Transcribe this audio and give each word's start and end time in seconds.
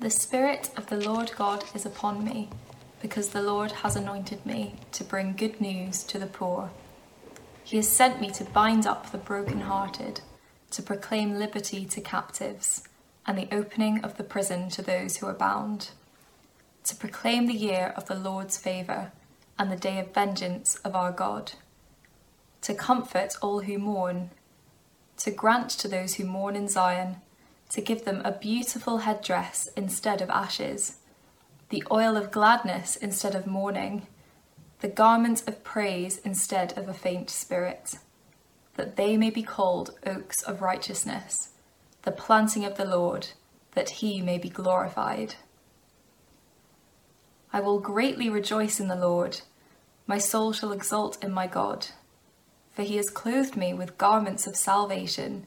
The 0.00 0.10
Spirit 0.10 0.70
of 0.76 0.86
the 0.86 0.96
Lord 0.96 1.32
God 1.36 1.64
is 1.74 1.84
upon 1.84 2.22
me, 2.24 2.50
because 3.02 3.30
the 3.30 3.42
Lord 3.42 3.72
has 3.72 3.96
anointed 3.96 4.46
me 4.46 4.76
to 4.92 5.02
bring 5.02 5.32
good 5.32 5.60
news 5.60 6.04
to 6.04 6.20
the 6.20 6.26
poor. 6.26 6.70
He 7.64 7.78
has 7.78 7.88
sent 7.88 8.20
me 8.20 8.30
to 8.30 8.44
bind 8.44 8.86
up 8.86 9.10
the 9.10 9.18
brokenhearted, 9.18 10.20
to 10.70 10.82
proclaim 10.82 11.36
liberty 11.36 11.84
to 11.86 12.00
captives, 12.00 12.84
and 13.26 13.36
the 13.36 13.48
opening 13.50 14.04
of 14.04 14.16
the 14.16 14.22
prison 14.22 14.68
to 14.68 14.82
those 14.82 15.16
who 15.16 15.26
are 15.26 15.34
bound, 15.34 15.90
to 16.84 16.94
proclaim 16.94 17.46
the 17.48 17.52
year 17.52 17.92
of 17.96 18.06
the 18.06 18.14
Lord's 18.14 18.56
favour 18.56 19.10
and 19.58 19.68
the 19.68 19.76
day 19.76 19.98
of 19.98 20.14
vengeance 20.14 20.76
of 20.84 20.94
our 20.94 21.10
God, 21.10 21.54
to 22.62 22.72
comfort 22.72 23.34
all 23.42 23.62
who 23.62 23.78
mourn, 23.78 24.30
to 25.16 25.32
grant 25.32 25.70
to 25.70 25.88
those 25.88 26.14
who 26.14 26.24
mourn 26.24 26.54
in 26.54 26.68
Zion, 26.68 27.16
to 27.70 27.80
give 27.80 28.04
them 28.04 28.22
a 28.24 28.32
beautiful 28.32 28.98
headdress 28.98 29.68
instead 29.76 30.22
of 30.22 30.30
ashes, 30.30 30.96
the 31.68 31.84
oil 31.90 32.16
of 32.16 32.30
gladness 32.30 32.96
instead 32.96 33.34
of 33.34 33.46
mourning, 33.46 34.06
the 34.80 34.88
garment 34.88 35.46
of 35.46 35.64
praise 35.64 36.18
instead 36.18 36.76
of 36.78 36.88
a 36.88 36.94
faint 36.94 37.28
spirit, 37.28 37.96
that 38.76 38.96
they 38.96 39.16
may 39.16 39.30
be 39.30 39.42
called 39.42 39.98
oaks 40.06 40.42
of 40.42 40.62
righteousness, 40.62 41.50
the 42.02 42.12
planting 42.12 42.64
of 42.64 42.76
the 42.76 42.84
Lord, 42.84 43.28
that 43.72 43.90
he 43.90 44.22
may 44.22 44.38
be 44.38 44.48
glorified. 44.48 45.34
I 47.52 47.60
will 47.60 47.80
greatly 47.80 48.30
rejoice 48.30 48.78
in 48.78 48.88
the 48.88 48.94
Lord. 48.94 49.40
My 50.06 50.18
soul 50.18 50.52
shall 50.52 50.72
exult 50.72 51.22
in 51.22 51.32
my 51.32 51.46
God. 51.46 51.88
For 52.70 52.82
he 52.82 52.96
has 52.96 53.10
clothed 53.10 53.56
me 53.56 53.74
with 53.74 53.98
garments 53.98 54.46
of 54.46 54.54
salvation. 54.54 55.46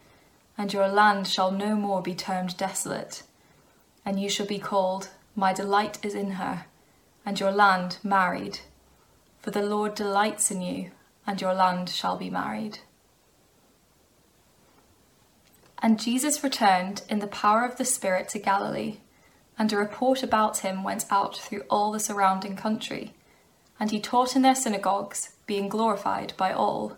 and 0.57 0.71
your 0.73 0.87
land 0.87 1.27
shall 1.27 1.51
no 1.51 1.75
more 1.75 2.01
be 2.01 2.15
termed 2.15 2.57
desolate. 2.57 3.23
And 4.05 4.19
you 4.19 4.29
shall 4.29 4.45
be 4.45 4.59
called, 4.59 5.09
My 5.35 5.53
delight 5.53 6.03
is 6.03 6.15
in 6.15 6.31
her, 6.31 6.65
and 7.25 7.39
your 7.39 7.51
land 7.51 7.97
married. 8.03 8.59
For 9.39 9.51
the 9.51 9.63
Lord 9.63 9.95
delights 9.95 10.51
in 10.51 10.61
you, 10.61 10.91
and 11.25 11.39
your 11.39 11.53
land 11.53 11.89
shall 11.89 12.17
be 12.17 12.29
married. 12.29 12.79
And 15.79 15.99
Jesus 15.99 16.43
returned 16.43 17.01
in 17.09 17.19
the 17.19 17.27
power 17.27 17.65
of 17.65 17.77
the 17.77 17.85
Spirit 17.85 18.29
to 18.29 18.39
Galilee 18.39 18.97
and 19.61 19.71
a 19.71 19.77
report 19.77 20.23
about 20.23 20.57
him 20.57 20.83
went 20.83 21.05
out 21.11 21.37
through 21.37 21.61
all 21.69 21.91
the 21.91 21.99
surrounding 21.99 22.55
country, 22.55 23.13
and 23.79 23.91
he 23.91 23.99
taught 23.99 24.35
in 24.35 24.41
their 24.41 24.55
synagogues, 24.55 25.35
being 25.45 25.69
glorified 25.69 26.33
by 26.35 26.51
all. 26.51 26.97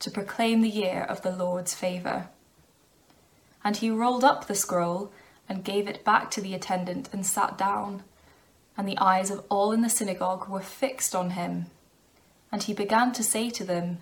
to 0.00 0.10
proclaim 0.10 0.60
the 0.60 0.68
year 0.68 1.06
of 1.08 1.22
the 1.22 1.34
Lord's 1.34 1.74
favour. 1.74 2.28
And 3.64 3.76
he 3.76 3.90
rolled 3.90 4.24
up 4.24 4.46
the 4.46 4.54
scroll 4.54 5.12
and 5.48 5.64
gave 5.64 5.88
it 5.88 6.04
back 6.04 6.30
to 6.32 6.40
the 6.40 6.54
attendant 6.54 7.08
and 7.12 7.24
sat 7.24 7.56
down. 7.56 8.02
And 8.76 8.86
the 8.86 8.98
eyes 8.98 9.30
of 9.30 9.44
all 9.48 9.72
in 9.72 9.82
the 9.82 9.88
synagogue 9.88 10.48
were 10.48 10.60
fixed 10.60 11.14
on 11.14 11.30
him. 11.30 11.66
And 12.52 12.62
he 12.62 12.74
began 12.74 13.12
to 13.12 13.22
say 13.22 13.50
to 13.50 13.64
them, 13.64 13.98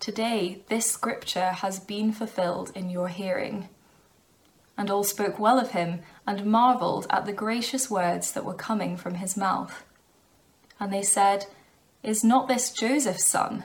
Today 0.00 0.62
this 0.68 0.90
scripture 0.90 1.50
has 1.50 1.78
been 1.78 2.12
fulfilled 2.12 2.72
in 2.74 2.90
your 2.90 3.08
hearing. 3.08 3.68
And 4.76 4.90
all 4.90 5.04
spoke 5.04 5.38
well 5.38 5.58
of 5.58 5.70
him 5.70 6.00
and 6.26 6.46
marvelled 6.46 7.06
at 7.10 7.24
the 7.24 7.32
gracious 7.32 7.90
words 7.90 8.32
that 8.32 8.44
were 8.44 8.54
coming 8.54 8.96
from 8.96 9.14
his 9.14 9.36
mouth. 9.36 9.84
And 10.80 10.92
they 10.92 11.02
said, 11.02 11.46
Is 12.02 12.24
not 12.24 12.48
this 12.48 12.72
Joseph's 12.72 13.26
son? 13.26 13.64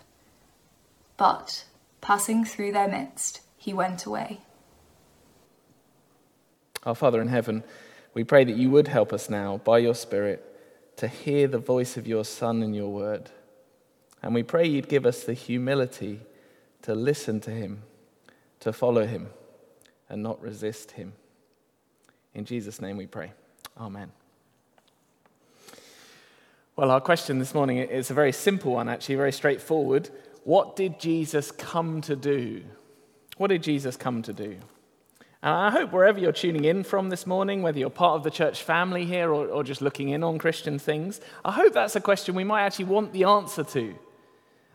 But, 1.21 1.65
passing 2.01 2.45
through 2.45 2.71
their 2.71 2.87
midst, 2.87 3.41
he 3.55 3.73
went 3.73 4.07
away. 4.07 4.39
Our 6.81 6.95
Father 6.95 7.21
in 7.21 7.27
heaven, 7.27 7.63
we 8.15 8.23
pray 8.23 8.43
that 8.43 8.55
you 8.55 8.71
would 8.71 8.87
help 8.87 9.13
us 9.13 9.29
now, 9.29 9.57
by 9.57 9.77
your 9.77 9.93
Spirit, 9.93 10.43
to 10.95 11.07
hear 11.07 11.47
the 11.47 11.59
voice 11.59 11.95
of 11.95 12.07
your 12.07 12.25
Son 12.25 12.63
in 12.63 12.73
your 12.73 12.91
word. 12.91 13.29
And 14.23 14.33
we 14.33 14.41
pray 14.41 14.65
you'd 14.65 14.89
give 14.89 15.05
us 15.05 15.23
the 15.23 15.35
humility 15.35 16.21
to 16.81 16.95
listen 16.95 17.39
to 17.41 17.51
him, 17.51 17.83
to 18.59 18.73
follow 18.73 19.05
him, 19.05 19.27
and 20.09 20.23
not 20.23 20.41
resist 20.41 20.93
him. 20.93 21.13
In 22.33 22.45
Jesus' 22.45 22.81
name 22.81 22.97
we 22.97 23.05
pray. 23.05 23.33
Amen. 23.77 24.11
Well, 26.75 26.89
our 26.89 26.99
question 26.99 27.37
this 27.37 27.53
morning 27.53 27.77
is 27.77 28.09
a 28.09 28.15
very 28.15 28.31
simple 28.31 28.71
one, 28.71 28.89
actually, 28.89 29.17
very 29.17 29.31
straightforward. 29.31 30.09
What 30.43 30.75
did 30.75 30.99
Jesus 30.99 31.51
come 31.51 32.01
to 32.01 32.15
do? 32.15 32.63
What 33.37 33.47
did 33.47 33.63
Jesus 33.63 33.95
come 33.97 34.21
to 34.23 34.33
do? 34.33 34.57
And 35.43 35.55
I 35.55 35.71
hope 35.71 35.91
wherever 35.91 36.19
you're 36.19 36.31
tuning 36.31 36.65
in 36.65 36.83
from 36.83 37.09
this 37.09 37.25
morning, 37.25 37.63
whether 37.63 37.79
you're 37.79 37.89
part 37.89 38.15
of 38.15 38.23
the 38.23 38.29
church 38.29 38.61
family 38.61 39.05
here 39.05 39.31
or, 39.31 39.47
or 39.47 39.63
just 39.63 39.81
looking 39.81 40.09
in 40.09 40.23
on 40.23 40.37
Christian 40.37 40.77
things, 40.77 41.19
I 41.43 41.51
hope 41.51 41.73
that's 41.73 41.95
a 41.95 42.01
question 42.01 42.35
we 42.35 42.43
might 42.43 42.61
actually 42.61 42.85
want 42.85 43.11
the 43.11 43.23
answer 43.23 43.63
to. 43.63 43.95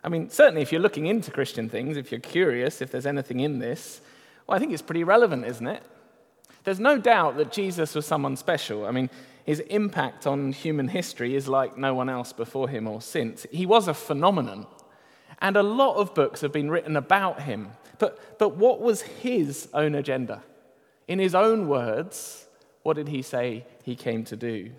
I 0.03 0.09
mean, 0.09 0.29
certainly 0.31 0.63
if 0.63 0.73
you're 0.73 0.81
looking 0.81 1.07
into 1.07 1.31
Christian 1.31 1.69
things, 1.69 1.97
if 1.97 2.11
you're 2.11 2.21
curious, 2.21 2.81
if 2.81 2.91
there's 2.91 3.07
anything 3.07 3.41
in 3.41 3.61
this, 3.61 4.01
well, 4.47 4.57
I 4.57 4.59
think 4.59 4.73
it's 4.73 4.83
pretty 4.83 5.05
relevant, 5.05 5.47
isn't 5.47 5.67
it? 5.67 5.83
There's 6.65 6.81
no 6.81 6.99
doubt 6.99 7.37
that 7.37 7.53
Jesus 7.53 7.95
was 7.95 8.07
someone 8.07 8.37
special. 8.37 8.87
I 8.87 8.91
mean, 8.91 9.09
his 9.45 9.61
impact 9.61 10.27
on 10.27 10.53
human 10.53 10.89
history 10.89 11.37
is 11.37 11.47
like 11.47 11.79
no 11.79 11.95
one 11.95 12.09
else 12.09 12.33
before 12.33 12.69
him 12.69 12.89
or 12.89 13.01
since. 13.01 13.47
He 13.53 13.67
was 13.67 13.87
a 13.87 13.95
phenomenon. 13.95 14.67
And 15.41 15.57
a 15.57 15.63
lot 15.63 15.97
of 15.97 16.15
books 16.15 16.41
have 16.41 16.53
been 16.53 16.71
written 16.71 16.97
about 16.97 17.43
him. 17.43 17.69
But, 17.99 18.39
but 18.39 18.57
what 18.57 18.81
was 18.81 19.03
his 19.03 19.69
own 19.75 19.95
agenda? 19.95 20.43
In 21.09 21.19
his 21.19 21.35
own 21.35 21.69
words, 21.69 22.47
what 22.83 22.97
did 22.97 23.09
he 23.09 23.23
say 23.23 23.65
he 23.83 23.97
came 23.97 24.25
to 24.25 24.37
do? 24.37 24.71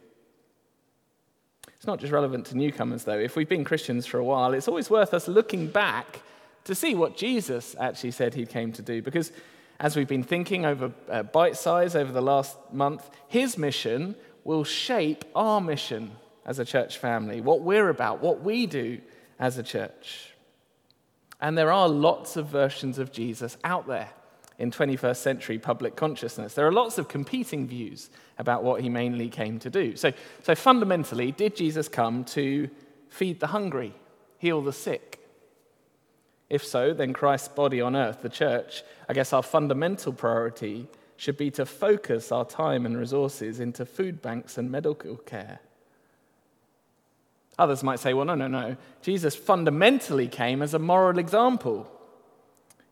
It's 1.76 1.88
not 1.88 2.00
just 2.00 2.12
relevant 2.12 2.48
to 2.48 2.58
newcomers, 2.58 3.04
though. 3.04 3.20
If 3.20 3.36
we've 3.36 3.48
been 3.48 3.64
Christians 3.64 4.06
for 4.06 4.18
a 4.18 4.24
while, 4.24 4.54
it's 4.54 4.68
always 4.68 4.90
worth 4.90 5.14
us 5.14 5.28
looking 5.28 5.68
back 5.68 6.22
to 6.64 6.74
see 6.74 6.96
what 6.96 7.16
Jesus 7.16 7.76
actually 7.80 8.12
said 8.12 8.34
he 8.34 8.46
came 8.46 8.72
to 8.74 8.82
do. 8.82 9.02
Because 9.02 9.32
as 9.80 9.96
we've 9.96 10.08
been 10.08 10.24
thinking 10.24 10.66
over 10.66 10.92
uh, 11.10 11.24
bite 11.24 11.56
size 11.56 11.96
over 11.96 12.12
the 12.12 12.22
last 12.22 12.58
month, 12.74 13.10
his 13.28 13.58
mission 13.58 14.16
will 14.44 14.64
shape 14.64 15.24
our 15.36 15.62
mission 15.62 16.12
as 16.46 16.60
a 16.60 16.66
church 16.66 16.98
family, 16.98 17.42
what 17.42 17.62
we're 17.62 17.90
about, 17.90 18.22
what 18.22 18.42
we 18.42 18.66
do 18.66 19.00
as 19.40 19.58
a 19.58 19.64
church. 19.64 20.32
And 21.40 21.58
there 21.58 21.72
are 21.72 21.88
lots 21.88 22.36
of 22.36 22.48
versions 22.48 22.98
of 22.98 23.12
Jesus 23.12 23.58
out 23.64 23.88
there 23.88 24.10
in 24.58 24.72
21st 24.72 25.18
century 25.18 25.60
public 25.60 25.96
consciousness. 25.96 26.56
There 26.56 26.68
are 26.68 26.72
lots 26.72 26.98
of 26.98 27.08
competing 27.08 27.68
views 27.68 28.10
about 28.40 28.64
what 28.64 28.82
he 28.82 28.90
mainly 28.90 29.30
came 29.30 29.60
to 29.60 29.70
do. 29.70 29.96
So, 29.96 30.14
so 30.42 30.56
fundamentally, 30.56 31.32
did 31.32 31.56
Jesus 31.56 31.88
come 31.88 32.24
to 32.26 32.70
feed 33.10 33.40
the 33.40 33.48
hungry, 33.48 33.94
heal 34.40 34.62
the 34.62 34.74
sick? 34.74 35.20
If 36.50 36.66
so, 36.66 36.94
then 36.94 37.14
Christ's 37.14 37.50
body 37.50 37.82
on 37.82 37.96
earth, 37.96 38.22
the 38.22 38.30
church, 38.30 38.84
I 39.08 39.14
guess 39.14 39.34
our 39.34 39.44
fundamental 39.44 40.14
priority 40.14 40.88
should 41.18 41.38
be 41.38 41.52
to 41.52 41.66
focus 41.66 42.32
our 42.32 42.46
time 42.46 42.86
and 42.86 42.98
resources 42.98 43.60
into 43.60 43.86
food 43.86 44.22
banks 44.22 44.58
and 44.58 44.72
medical 44.72 45.18
care. 45.18 45.60
Others 47.60 47.84
might 47.84 48.00
say, 48.00 48.14
well, 48.14 48.26
no, 48.26 48.36
no, 48.36 48.48
no. 48.48 48.78
Jesus 49.02 49.36
fundamentally 49.36 50.28
came 50.28 50.62
as 50.62 50.74
a 50.74 50.80
moral 50.80 51.18
example. 51.18 51.92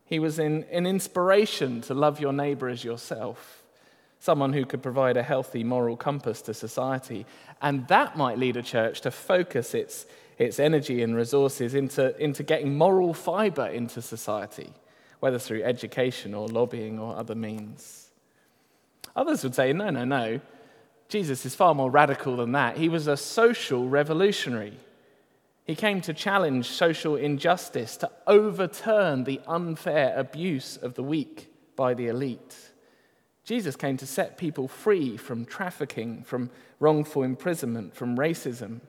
He 0.04 0.18
was 0.18 0.38
in, 0.38 0.64
an 0.72 0.86
inspiration 0.86 1.80
to 1.82 1.94
love 1.94 2.20
your 2.20 2.32
neighbor 2.32 2.68
as 2.68 2.84
yourself, 2.84 3.62
someone 4.18 4.52
who 4.52 4.64
could 4.64 4.82
provide 4.82 5.16
a 5.16 5.22
healthy 5.22 5.62
moral 5.62 5.96
compass 5.96 6.42
to 6.42 6.54
society. 6.54 7.26
And 7.62 7.86
that 7.88 8.16
might 8.16 8.38
lead 8.38 8.56
a 8.56 8.62
church 8.62 9.00
to 9.02 9.10
focus 9.10 9.74
its, 9.74 10.06
its 10.38 10.58
energy 10.58 11.02
and 11.02 11.14
resources 11.14 11.74
into, 11.74 12.16
into 12.22 12.42
getting 12.42 12.76
moral 12.76 13.14
fiber 13.14 13.66
into 13.66 14.02
society, 14.02 14.70
whether 15.20 15.38
through 15.38 15.62
education 15.62 16.34
or 16.34 16.48
lobbying 16.48 16.98
or 16.98 17.16
other 17.16 17.34
means. 17.36 18.08
Others 19.14 19.44
would 19.44 19.54
say, 19.54 19.72
no, 19.72 19.90
no, 19.90 20.04
no. 20.04 20.40
Jesus 21.08 21.46
is 21.46 21.54
far 21.54 21.74
more 21.74 21.90
radical 21.90 22.36
than 22.36 22.52
that. 22.52 22.76
He 22.76 22.88
was 22.88 23.06
a 23.06 23.16
social 23.16 23.88
revolutionary. 23.88 24.78
He 25.64 25.74
came 25.74 26.00
to 26.02 26.14
challenge 26.14 26.66
social 26.66 27.16
injustice, 27.16 27.96
to 27.98 28.10
overturn 28.26 29.24
the 29.24 29.40
unfair 29.46 30.16
abuse 30.16 30.76
of 30.76 30.94
the 30.94 31.02
weak 31.02 31.50
by 31.76 31.94
the 31.94 32.08
elite. 32.08 32.56
Jesus 33.44 33.76
came 33.76 33.96
to 33.98 34.06
set 34.06 34.38
people 34.38 34.66
free 34.66 35.16
from 35.16 35.44
trafficking, 35.44 36.22
from 36.24 36.50
wrongful 36.80 37.22
imprisonment, 37.22 37.94
from 37.94 38.16
racism. 38.16 38.80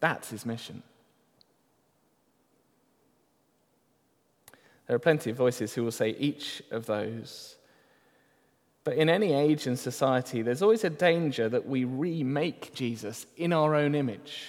That's 0.00 0.30
his 0.30 0.46
mission. 0.46 0.82
There 4.86 4.96
are 4.96 5.00
plenty 5.00 5.30
of 5.30 5.36
voices 5.36 5.74
who 5.74 5.84
will 5.84 5.92
say 5.92 6.16
each 6.18 6.62
of 6.70 6.86
those. 6.86 7.56
But 8.84 8.94
in 8.96 9.08
any 9.08 9.32
age 9.32 9.66
and 9.66 9.78
society, 9.78 10.42
there's 10.42 10.62
always 10.62 10.84
a 10.84 10.90
danger 10.90 11.48
that 11.48 11.66
we 11.66 11.84
remake 11.84 12.72
Jesus 12.74 13.26
in 13.36 13.52
our 13.52 13.74
own 13.74 13.94
image. 13.94 14.42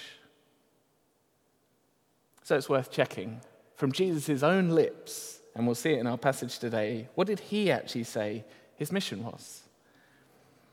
So 2.42 2.56
it's 2.56 2.68
worth 2.68 2.90
checking 2.90 3.40
from 3.76 3.92
Jesus' 3.92 4.42
own 4.42 4.70
lips, 4.70 5.40
and 5.54 5.66
we'll 5.66 5.74
see 5.74 5.92
it 5.92 5.98
in 5.98 6.06
our 6.06 6.18
passage 6.18 6.58
today. 6.58 7.08
What 7.14 7.26
did 7.26 7.40
he 7.40 7.70
actually 7.70 8.04
say 8.04 8.44
his 8.76 8.90
mission 8.90 9.22
was? 9.22 9.62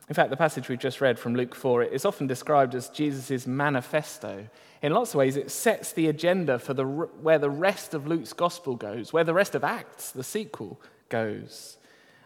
In 0.07 0.15
fact, 0.15 0.31
the 0.31 0.37
passage 0.37 0.69
we've 0.69 0.79
just 0.79 1.01
read 1.01 1.19
from 1.19 1.35
Luke 1.35 1.53
4 1.53 1.83
is 1.83 2.03
often 2.03 2.25
described 2.25 2.73
as 2.73 2.89
Jesus' 2.89 3.45
manifesto. 3.45 4.47
In 4.81 4.93
lots 4.93 5.11
of 5.11 5.17
ways, 5.17 5.37
it 5.37 5.51
sets 5.51 5.93
the 5.93 6.07
agenda 6.07 6.57
for 6.57 6.73
the, 6.73 6.83
where 6.85 7.37
the 7.37 7.49
rest 7.49 7.93
of 7.93 8.07
Luke's 8.07 8.33
gospel 8.33 8.75
goes, 8.75 9.13
where 9.13 9.23
the 9.23 9.35
rest 9.35 9.53
of 9.53 9.63
Acts, 9.63 10.09
the 10.11 10.23
sequel, 10.23 10.81
goes. 11.09 11.77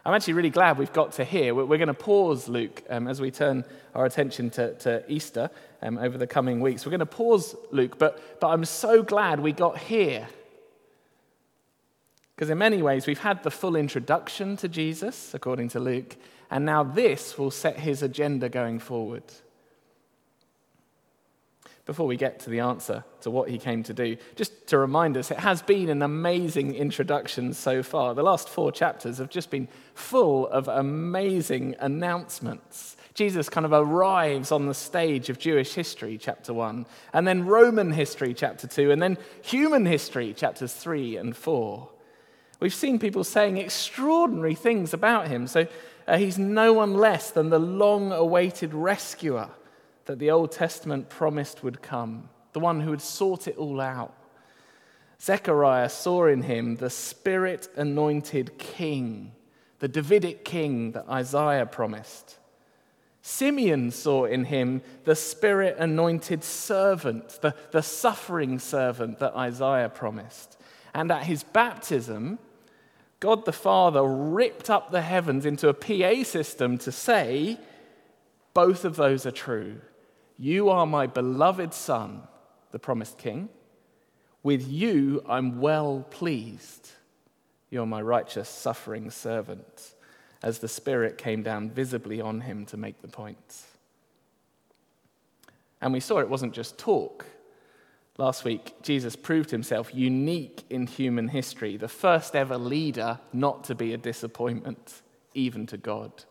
I'm 0.06 0.12
actually 0.12 0.34
really 0.34 0.50
glad 0.50 0.76
we've 0.76 0.92
got 0.92 1.12
to 1.12 1.24
here. 1.24 1.54
We're, 1.54 1.78
going 1.78 1.88
to 1.88 1.94
pause, 1.94 2.46
Luke, 2.46 2.82
um, 2.90 3.08
as 3.08 3.22
we 3.22 3.30
turn 3.30 3.64
our 3.94 4.04
attention 4.04 4.50
to, 4.50 4.74
to 4.74 5.02
Easter 5.10 5.50
um, 5.80 5.96
over 5.96 6.18
the 6.18 6.26
coming 6.26 6.60
weeks. 6.60 6.84
We're 6.84 6.90
going 6.90 7.00
to 7.00 7.06
pause, 7.06 7.56
Luke, 7.70 7.98
but, 7.98 8.38
but 8.38 8.48
I'm 8.48 8.66
so 8.66 9.02
glad 9.02 9.40
we 9.40 9.52
got 9.52 9.78
here. 9.78 10.28
Because 12.34 12.50
in 12.50 12.58
many 12.58 12.82
ways, 12.82 13.06
we've 13.06 13.18
had 13.18 13.42
the 13.44 13.50
full 13.50 13.76
introduction 13.76 14.58
to 14.58 14.68
Jesus, 14.68 15.32
according 15.32 15.70
to 15.70 15.80
Luke, 15.80 16.16
and 16.50 16.66
now 16.66 16.82
this 16.82 17.38
will 17.38 17.50
set 17.50 17.78
his 17.78 18.02
agenda 18.02 18.50
going 18.50 18.80
forward 18.80 19.22
before 21.86 22.06
we 22.06 22.16
get 22.16 22.40
to 22.40 22.50
the 22.50 22.60
answer 22.60 23.04
to 23.20 23.30
what 23.30 23.50
he 23.50 23.58
came 23.58 23.82
to 23.82 23.92
do, 23.92 24.16
just 24.36 24.66
to 24.68 24.78
remind 24.78 25.16
us, 25.16 25.30
it 25.30 25.38
has 25.38 25.60
been 25.60 25.90
an 25.90 26.02
amazing 26.02 26.74
introduction 26.74 27.52
so 27.52 27.82
far. 27.82 28.14
The 28.14 28.22
last 28.22 28.48
four 28.48 28.72
chapters 28.72 29.18
have 29.18 29.28
just 29.28 29.50
been 29.50 29.68
full 29.94 30.46
of 30.46 30.66
amazing 30.68 31.76
announcements. 31.80 32.96
Jesus 33.12 33.48
kind 33.48 33.66
of 33.66 33.72
arrives 33.72 34.50
on 34.50 34.66
the 34.66 34.74
stage 34.74 35.28
of 35.28 35.38
Jewish 35.38 35.74
history, 35.74 36.16
chapter 36.18 36.54
one, 36.54 36.86
and 37.12 37.28
then 37.28 37.44
Roman 37.44 37.92
history, 37.92 38.34
chapter 38.34 38.66
two, 38.66 38.90
and 38.90 39.00
then 39.00 39.18
human 39.42 39.84
history, 39.84 40.32
chapters 40.32 40.72
three 40.72 41.16
and 41.16 41.36
four. 41.36 41.90
We've 42.60 42.74
seen 42.74 42.98
people 42.98 43.24
saying 43.24 43.58
extraordinary 43.58 44.54
things 44.54 44.94
about 44.94 45.28
him. 45.28 45.46
So 45.46 45.66
uh, 46.08 46.16
he's 46.16 46.38
no 46.38 46.72
one 46.72 46.94
less 46.94 47.30
than 47.30 47.50
the 47.50 47.58
long 47.58 48.10
awaited 48.10 48.72
rescuer 48.72 49.50
that 50.06 50.18
the 50.18 50.30
Old 50.30 50.52
Testament 50.52 51.08
promised 51.08 51.62
would 51.62 51.82
come, 51.82 52.28
the 52.52 52.60
one 52.60 52.80
who 52.80 52.90
had 52.90 53.00
sought 53.00 53.48
it 53.48 53.56
all 53.56 53.80
out. 53.80 54.14
Zechariah 55.20 55.88
saw 55.88 56.26
in 56.26 56.42
him 56.42 56.76
the 56.76 56.90
spirit 56.90 57.68
anointed 57.76 58.58
king, 58.58 59.32
the 59.78 59.88
Davidic 59.88 60.44
king 60.44 60.92
that 60.92 61.08
Isaiah 61.08 61.66
promised. 61.66 62.38
Simeon 63.22 63.90
saw 63.90 64.26
in 64.26 64.44
him 64.44 64.82
the 65.04 65.16
spirit 65.16 65.76
anointed 65.78 66.44
servant, 66.44 67.38
the, 67.40 67.54
the 67.70 67.82
suffering 67.82 68.58
servant 68.58 69.18
that 69.18 69.34
Isaiah 69.34 69.88
promised. 69.88 70.58
And 70.92 71.10
at 71.10 71.24
his 71.24 71.42
baptism, 71.42 72.38
God 73.20 73.46
the 73.46 73.52
Father 73.52 74.04
ripped 74.04 74.68
up 74.68 74.90
the 74.90 75.00
heavens 75.00 75.46
into 75.46 75.70
a 75.70 75.74
PA 75.74 76.22
system 76.22 76.76
to 76.78 76.92
say, 76.92 77.58
both 78.52 78.84
of 78.84 78.96
those 78.96 79.24
are 79.24 79.30
true. 79.32 79.80
You 80.38 80.68
are 80.68 80.86
my 80.86 81.06
beloved 81.06 81.72
Son, 81.72 82.22
the 82.72 82.78
promised 82.78 83.18
King. 83.18 83.48
With 84.42 84.68
you 84.68 85.22
I'm 85.28 85.60
well 85.60 86.06
pleased. 86.10 86.90
You're 87.70 87.86
my 87.86 88.02
righteous, 88.02 88.48
suffering 88.48 89.10
servant, 89.10 89.94
as 90.42 90.58
the 90.58 90.68
Spirit 90.68 91.18
came 91.18 91.42
down 91.42 91.70
visibly 91.70 92.20
on 92.20 92.40
him 92.40 92.66
to 92.66 92.76
make 92.76 93.00
the 93.00 93.08
point. 93.08 93.62
And 95.80 95.92
we 95.92 96.00
saw 96.00 96.18
it 96.18 96.28
wasn't 96.28 96.52
just 96.52 96.78
talk. 96.78 97.26
Last 98.16 98.44
week, 98.44 98.74
Jesus 98.82 99.16
proved 99.16 99.50
himself 99.50 99.90
unique 99.92 100.64
in 100.70 100.86
human 100.86 101.28
history, 101.28 101.76
the 101.76 101.88
first 101.88 102.36
ever 102.36 102.56
leader 102.56 103.18
not 103.32 103.64
to 103.64 103.74
be 103.74 103.92
a 103.92 103.98
disappointment, 103.98 105.02
even 105.34 105.66
to 105.66 105.76
God 105.76 106.24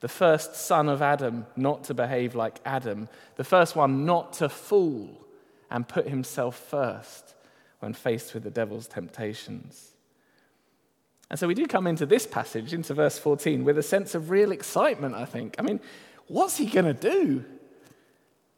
the 0.00 0.08
first 0.08 0.54
son 0.54 0.88
of 0.88 1.02
Adam 1.02 1.46
not 1.56 1.84
to 1.84 1.94
behave 1.94 2.34
like 2.34 2.60
Adam, 2.64 3.08
the 3.36 3.44
first 3.44 3.76
one 3.76 4.04
not 4.06 4.32
to 4.34 4.48
fool 4.48 5.26
and 5.70 5.86
put 5.86 6.08
himself 6.08 6.56
first 6.56 7.34
when 7.80 7.92
faced 7.92 8.34
with 8.34 8.42
the 8.42 8.50
devil's 8.50 8.86
temptations. 8.86 9.92
And 11.28 11.38
so 11.38 11.46
we 11.46 11.54
do 11.54 11.66
come 11.66 11.86
into 11.86 12.06
this 12.06 12.26
passage, 12.26 12.74
into 12.74 12.92
verse 12.92 13.18
14, 13.18 13.62
with 13.62 13.78
a 13.78 13.82
sense 13.82 14.14
of 14.14 14.30
real 14.30 14.50
excitement, 14.50 15.14
I 15.14 15.24
think. 15.24 15.54
I 15.58 15.62
mean, 15.62 15.80
what's 16.26 16.56
he 16.56 16.66
going 16.66 16.86
to 16.86 16.94
do? 16.94 17.44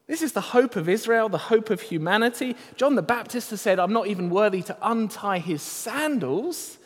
This 0.06 0.22
is 0.22 0.32
the 0.32 0.40
hope 0.40 0.76
of 0.76 0.88
Israel, 0.88 1.28
the 1.28 1.38
hope 1.38 1.70
of 1.70 1.80
humanity. 1.80 2.56
John 2.76 2.94
the 2.94 3.02
Baptist 3.02 3.50
has 3.50 3.60
said, 3.60 3.78
I'm 3.78 3.92
not 3.92 4.06
even 4.06 4.30
worthy 4.30 4.62
to 4.62 4.76
untie 4.82 5.38
his 5.38 5.62
sandals. 5.62 6.78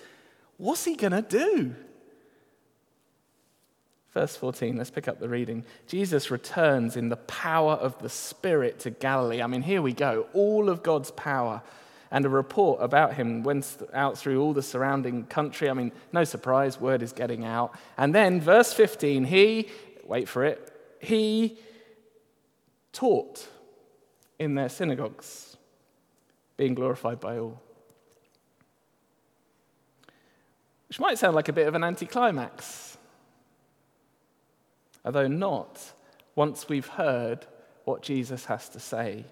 What's 0.57 0.85
he 0.85 0.97
going 0.97 1.13
to 1.13 1.23
do? 1.23 1.75
Verse 4.17 4.35
14, 4.35 4.79
let's 4.79 4.89
pick 4.89 5.09
up 5.09 5.21
the 5.21 5.29
reading. 5.29 5.63
Jesus 5.87 6.31
returns 6.31 6.97
in 6.97 7.11
the 7.11 7.19
power 7.19 7.75
of 7.75 7.99
the 7.99 8.09
Spirit 8.09 8.79
to 8.79 8.89
Galilee. 8.89 9.43
I 9.43 9.47
mean, 9.47 9.61
here 9.61 9.83
we 9.83 9.93
go. 9.93 10.27
All 10.33 10.71
of 10.71 10.83
God's 10.83 11.11
power 11.11 11.61
and 12.11 12.25
a 12.25 12.31
report 12.31 12.81
about 12.81 13.13
him 13.13 13.43
went 13.43 13.77
out 13.93 14.17
through 14.17 14.41
all 14.41 14.55
the 14.55 14.63
surrounding 14.63 15.25
country. 15.25 15.69
I 15.69 15.75
mean, 15.75 15.93
no 16.15 16.25
surprise, 16.25 16.81
word 16.81 17.03
is 17.03 17.13
getting 17.13 17.45
out. 17.45 17.75
And 17.99 18.15
then, 18.15 18.41
verse 18.41 18.73
15, 18.73 19.27
he, 19.27 19.69
wait 20.07 20.31
for 20.31 20.47
it, 20.47 20.73
he 20.99 21.59
taught 22.95 23.47
in 24.39 24.55
their 24.55 24.71
synagogues, 24.71 25.59
being 26.57 26.75
glorified 26.75 27.21
by 27.21 27.39
all. 27.39 27.61
Which 30.89 30.99
might 30.99 31.19
sound 31.19 31.35
like 31.35 31.51
a 31.51 31.53
bit 31.53 31.69
of 31.69 31.75
an 31.75 31.85
anticlimax, 31.85 32.86
although 35.07 35.29
not 35.29 35.93
once 36.35 36.69
we've 36.69 36.89
heard 36.89 37.47
what 37.85 38.03
Jesus 38.03 38.47
has 38.47 38.69
to 38.71 38.81
say. 38.81 39.25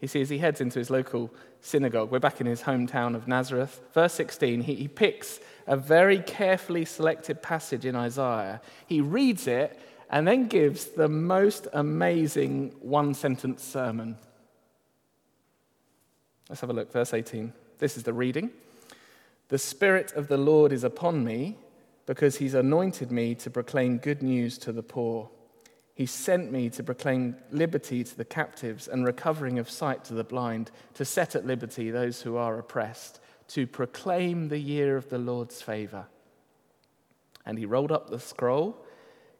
You 0.00 0.08
see, 0.08 0.22
as 0.22 0.30
he 0.30 0.38
heads 0.38 0.60
into 0.60 0.78
his 0.78 0.90
local 0.90 1.30
synagogue, 1.60 2.10
we're 2.10 2.18
back 2.18 2.40
in 2.40 2.46
his 2.46 2.62
hometown 2.62 3.14
of 3.14 3.28
Nazareth. 3.28 3.80
Verse 3.92 4.14
16, 4.14 4.62
he, 4.62 4.74
he 4.74 4.88
picks 4.88 5.40
a 5.66 5.76
very 5.76 6.18
carefully 6.20 6.84
selected 6.84 7.42
passage 7.42 7.84
in 7.84 7.94
Isaiah. 7.94 8.60
He 8.86 9.00
reads 9.00 9.46
it 9.46 9.78
and 10.08 10.26
then 10.26 10.46
gives 10.46 10.86
the 10.86 11.08
most 11.08 11.66
amazing 11.72 12.74
one 12.80 13.12
sentence 13.12 13.62
sermon. 13.62 14.16
Let's 16.48 16.62
have 16.62 16.70
a 16.70 16.72
look. 16.72 16.90
Verse 16.92 17.12
18. 17.12 17.52
This 17.78 17.96
is 17.96 18.04
the 18.04 18.14
reading. 18.14 18.50
The 19.48 19.58
Spirit 19.58 20.12
of 20.12 20.28
the 20.28 20.38
Lord 20.38 20.72
is 20.72 20.84
upon 20.84 21.24
me 21.24 21.56
because 22.08 22.38
he's 22.38 22.54
anointed 22.54 23.12
me 23.12 23.34
to 23.34 23.50
proclaim 23.50 23.98
good 23.98 24.22
news 24.22 24.56
to 24.56 24.72
the 24.72 24.82
poor. 24.82 25.28
He 25.94 26.06
sent 26.06 26.50
me 26.50 26.70
to 26.70 26.82
proclaim 26.82 27.36
liberty 27.50 28.02
to 28.02 28.16
the 28.16 28.24
captives 28.24 28.88
and 28.88 29.04
recovering 29.04 29.58
of 29.58 29.68
sight 29.68 30.04
to 30.04 30.14
the 30.14 30.24
blind, 30.24 30.70
to 30.94 31.04
set 31.04 31.36
at 31.36 31.46
liberty 31.46 31.90
those 31.90 32.22
who 32.22 32.38
are 32.38 32.58
oppressed, 32.58 33.20
to 33.48 33.66
proclaim 33.66 34.48
the 34.48 34.58
year 34.58 34.96
of 34.96 35.10
the 35.10 35.18
Lord's 35.18 35.60
favor. 35.60 36.06
And 37.44 37.58
he 37.58 37.66
rolled 37.66 37.92
up 37.92 38.08
the 38.08 38.18
scroll, 38.18 38.82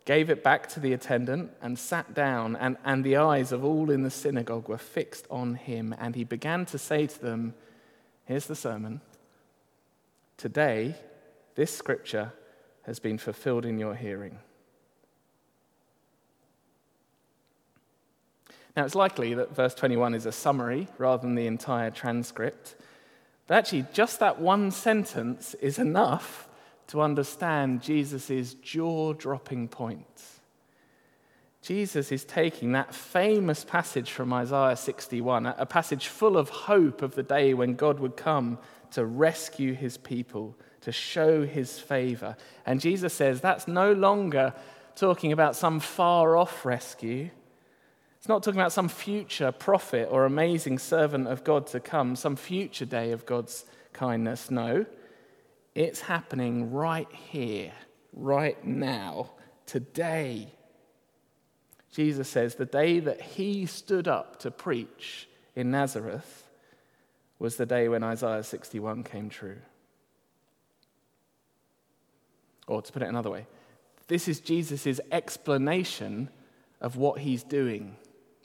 gave 0.05 0.29
it 0.29 0.45
back 0.45 0.69
to 0.71 0.81
the 0.81 0.93
attendant, 0.93 1.53
and 1.63 1.79
sat 1.79 2.13
down. 2.13 2.55
And, 2.55 2.77
and 2.85 3.03
the 3.03 3.17
eyes 3.17 3.51
of 3.51 3.65
all 3.65 3.91
in 3.91 4.03
the 4.03 4.11
synagogue 4.11 4.69
were 4.69 4.77
fixed 4.77 5.27
on 5.31 5.55
him. 5.55 5.95
And 5.99 6.15
he 6.15 6.25
began 6.25 6.67
to 6.67 6.77
say 6.77 7.07
to 7.07 7.19
them, 7.19 7.55
Here's 8.27 8.45
the 8.45 8.55
sermon. 8.55 9.01
Today, 10.37 10.97
this 11.55 11.75
scripture 11.75 12.35
has 12.89 12.99
been 12.99 13.19
fulfilled 13.19 13.67
in 13.67 13.79
your 13.79 13.95
hearing. 13.95 14.39
Now, 18.75 18.87
it's 18.87 18.95
likely 18.95 19.35
that 19.35 19.55
verse 19.55 19.75
21 19.75 20.15
is 20.15 20.25
a 20.25 20.33
summary 20.33 20.89
rather 20.97 21.21
than 21.21 21.35
the 21.35 21.47
entire 21.47 21.91
transcript. 21.91 22.77
But 23.47 23.59
actually, 23.59 23.85
just 23.93 24.21
that 24.21 24.41
one 24.41 24.71
sentence 24.71 25.53
is 25.61 25.79
enough 25.79 26.49
to 26.87 27.03
understand 27.03 27.83
Jesus' 27.83 28.55
jaw 28.55 29.13
dropping 29.13 29.69
point. 29.69 30.23
Jesus 31.61 32.11
is 32.11 32.25
taking 32.25 32.73
that 32.73 32.95
famous 32.95 33.65
passage 33.65 34.13
from 34.13 34.33
Isaiah 34.33 34.77
61, 34.77 35.45
a 35.45 35.67
passage 35.67 36.07
full 36.07 36.39
of 36.39 36.49
hope 36.49 37.03
of 37.03 37.17
the 37.17 37.23
day 37.23 37.53
when 37.53 37.75
God 37.75 38.01
would 38.01 38.17
come 38.17 38.59
to 38.93 39.05
rescue 39.05 39.75
his 39.75 39.99
people, 39.99 40.57
to 40.89 40.93
show 40.93 41.45
his 41.45 41.79
favor. 41.79 42.35
And 42.65 42.81
Jesus 42.81 43.13
says 43.13 43.43
that's 43.43 43.69
no 43.69 43.93
longer 43.93 44.55
talking 44.97 45.33
about 45.33 45.55
some 45.55 45.81
far 45.81 46.35
off 46.35 46.65
rescue. 46.65 47.29
It's 48.17 48.27
not 48.27 48.43
talking 48.43 48.59
about 48.59 48.73
some 48.73 48.89
future 48.89 49.53
prophet 49.53 50.09
or 50.11 50.25
amazing 50.25 50.79
servant 50.79 51.29
of 51.29 51.45
God 51.45 51.67
to 51.69 51.79
come, 51.79 52.17
some 52.17 52.37
future 52.37 52.87
day 52.87 53.13
of 53.13 53.27
God's 53.27 53.67
kindness. 53.93 54.51
No, 54.51 54.87
it's 55.75 56.01
happening 56.01 56.73
right 56.73 57.13
here, 57.13 57.73
right 58.15 58.65
now, 58.65 59.33
today. 59.67 60.55
Jesus 61.93 62.31
says 62.31 62.55
the 62.55 62.65
day 62.65 62.99
that 62.99 63.21
he 63.21 63.67
stood 63.67 64.09
up 64.09 64.39
to 64.39 64.51
preach 64.51 65.29
in 65.55 65.71
Nazareth 65.71 66.49
was 67.39 67.57
the 67.57 67.67
day 67.67 67.91
when 67.91 68.03
Isaiah 68.03 68.43
61 68.43 69.05
came 69.05 69.29
true. 69.29 69.59
Or 72.69 72.81
to 72.81 72.93
put 72.93 73.03
it 73.03 73.09
another 73.09 73.31
way, 73.31 73.47
this 74.07 74.29
is 74.29 74.41
Jesus' 74.41 75.01
explanation 75.11 76.29
of 76.81 76.97
what 76.97 77.19
he's 77.19 77.43
doing 77.43 77.97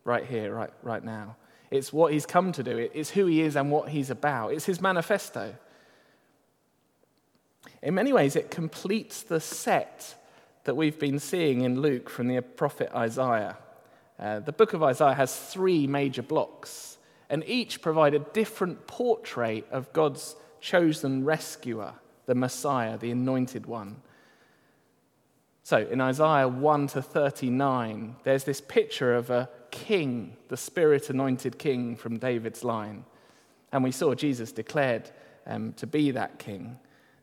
right 0.03 0.25
here, 0.25 0.53
right, 0.53 0.73
right 0.81 1.03
now. 1.03 1.35
It's 1.71 1.93
what 1.93 2.13
he's 2.13 2.25
come 2.25 2.51
to 2.53 2.63
do, 2.63 2.89
it's 2.93 3.09
who 3.09 3.25
he 3.25 3.41
is 3.41 3.55
and 3.55 3.71
what 3.71 3.89
he's 3.89 4.09
about. 4.09 4.53
It's 4.53 4.65
his 4.65 4.81
manifesto. 4.81 5.55
In 7.81 7.95
many 7.95 8.13
ways, 8.13 8.35
it 8.35 8.51
completes 8.51 9.23
the 9.23 9.39
set 9.39 10.15
that 10.65 10.75
we've 10.75 10.99
been 10.99 11.19
seeing 11.19 11.61
in 11.61 11.81
Luke 11.81 12.09
from 12.09 12.27
the 12.27 12.41
prophet 12.41 12.89
Isaiah. 12.95 13.57
Uh, 14.19 14.39
the 14.39 14.51
book 14.51 14.73
of 14.73 14.83
Isaiah 14.83 15.13
has 15.13 15.35
three 15.35 15.87
major 15.87 16.21
blocks, 16.21 16.97
and 17.29 17.43
each 17.47 17.81
provide 17.81 18.13
a 18.13 18.19
different 18.19 18.87
portrait 18.87 19.67
of 19.71 19.91
God's 19.91 20.35
chosen 20.61 21.25
rescuer, 21.25 21.93
the 22.25 22.35
Messiah, 22.35 22.97
the 22.97 23.11
anointed 23.11 23.65
one. 23.65 24.01
So 25.63 25.77
in 25.77 26.01
Isaiah 26.01 26.47
1 26.47 26.87
to 26.87 27.01
39, 27.01 28.17
there's 28.23 28.43
this 28.43 28.59
picture 28.59 29.15
of 29.15 29.29
a 29.29 29.49
king, 29.71 30.35
the 30.49 30.57
spirit 30.57 31.09
anointed 31.09 31.57
king 31.57 31.95
from 31.95 32.17
David's 32.17 32.65
line. 32.65 33.05
And 33.71 33.81
we 33.81 33.91
saw 33.91 34.13
Jesus 34.13 34.51
declared 34.51 35.09
um, 35.47 35.71
to 35.73 35.87
be 35.87 36.11
that 36.11 36.37
king, 36.37 36.77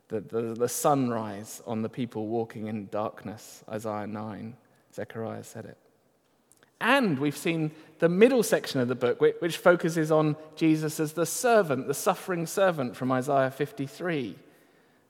the, 0.07 0.21
the, 0.21 0.41
the 0.55 0.67
sunrise 0.67 1.61
on 1.67 1.83
the 1.83 1.89
people 1.89 2.27
walking 2.27 2.65
in 2.65 2.87
darkness, 2.87 3.63
Isaiah 3.69 4.07
9. 4.07 4.57
Zechariah 4.93 5.43
said 5.43 5.65
it. 5.65 5.77
And 6.81 7.19
we've 7.19 7.37
seen 7.37 7.69
the 7.99 8.09
middle 8.09 8.41
section 8.41 8.81
of 8.81 8.87
the 8.87 8.95
book, 8.95 9.21
which 9.21 9.57
focuses 9.57 10.11
on 10.11 10.35
Jesus 10.55 10.99
as 10.99 11.13
the 11.13 11.27
servant, 11.27 11.87
the 11.87 11.93
suffering 11.93 12.47
servant 12.47 12.95
from 12.95 13.11
Isaiah 13.11 13.51
53. 13.51 14.35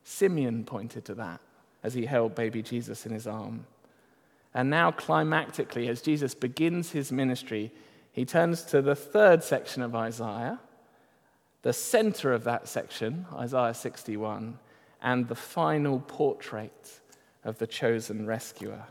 Simeon 0.04 0.66
pointed 0.66 1.06
to 1.06 1.16
that 1.16 1.40
as 1.84 1.94
he 1.94 2.06
held 2.06 2.36
baby 2.36 2.62
Jesus 2.62 3.06
in 3.06 3.12
his 3.12 3.28
arm. 3.28 3.66
And 4.54 4.70
now, 4.70 4.92
climactically, 4.92 5.88
as 5.88 6.02
Jesus 6.02 6.36
begins 6.36 6.92
his 6.92 7.12
ministry, 7.12 7.72
he 8.12 8.26
turns 8.26 8.64
to 8.64 8.82
the 8.82 8.96
third 8.96 9.44
section 9.44 9.82
of 9.82 9.96
Isaiah, 9.96 10.60
the 11.62 11.74
center 11.74 12.34
of 12.34 12.44
that 12.44 12.68
section, 12.68 13.26
Isaiah 13.34 13.74
61, 13.74 14.60
and 15.02 15.28
the 15.28 15.36
final 15.36 16.00
portrait 16.00 17.00
of 17.44 17.58
the 17.60 17.68
chosen 17.68 18.26
rescuer, 18.26 18.84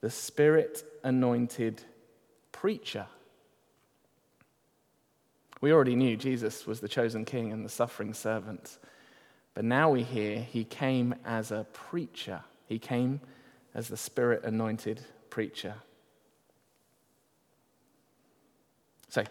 the 0.00 0.10
spirit 0.10 0.84
anointed 1.04 1.82
preacher. 2.50 3.06
We 5.60 5.72
already 5.72 5.94
knew 5.94 6.16
Jesus 6.16 6.66
was 6.66 6.80
the 6.80 6.88
chosen 6.88 7.24
king 7.24 7.52
and 7.52 7.64
the 7.64 7.68
suffering 7.68 8.14
servant, 8.14 8.78
but 9.54 9.64
now 9.64 9.90
we 9.90 10.02
hear 10.02 10.40
he 10.40 10.64
came 10.64 11.14
as 11.24 11.50
a 11.50 11.66
preacher. 11.72 12.42
He 12.66 12.78
came 12.78 13.20
as 13.74 13.88
the 13.88 13.96
Spirit 13.96 14.44
anointed 14.44 15.00
preacher. 15.30 15.74
So, 19.08 19.24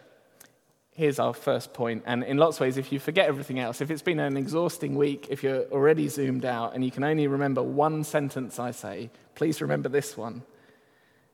here's 0.92 1.18
our 1.20 1.34
first 1.34 1.74
point. 1.74 2.04
And 2.06 2.24
in 2.24 2.38
lots 2.38 2.58
of 2.58 2.62
ways, 2.62 2.78
if 2.78 2.92
you 2.92 3.00
forget 3.00 3.28
everything 3.28 3.60
else, 3.60 3.82
if 3.82 3.90
it's 3.90 4.02
been 4.04 4.20
an 4.20 4.38
exhausting 4.38 4.96
week, 4.96 5.28
if 5.30 5.42
you're 5.44 5.64
already 5.66 6.08
zoomed 6.08 6.46
out 6.46 6.76
and 6.76 6.86
you 6.86 6.92
can 6.92 7.04
only 7.04 7.28
remember 7.28 7.64
one 7.64 8.04
sentence 8.04 8.60
I 8.60 8.72
say, 8.72 9.10
please 9.34 9.62
remember 9.62 9.90
this 9.90 10.16
one. 10.16 10.44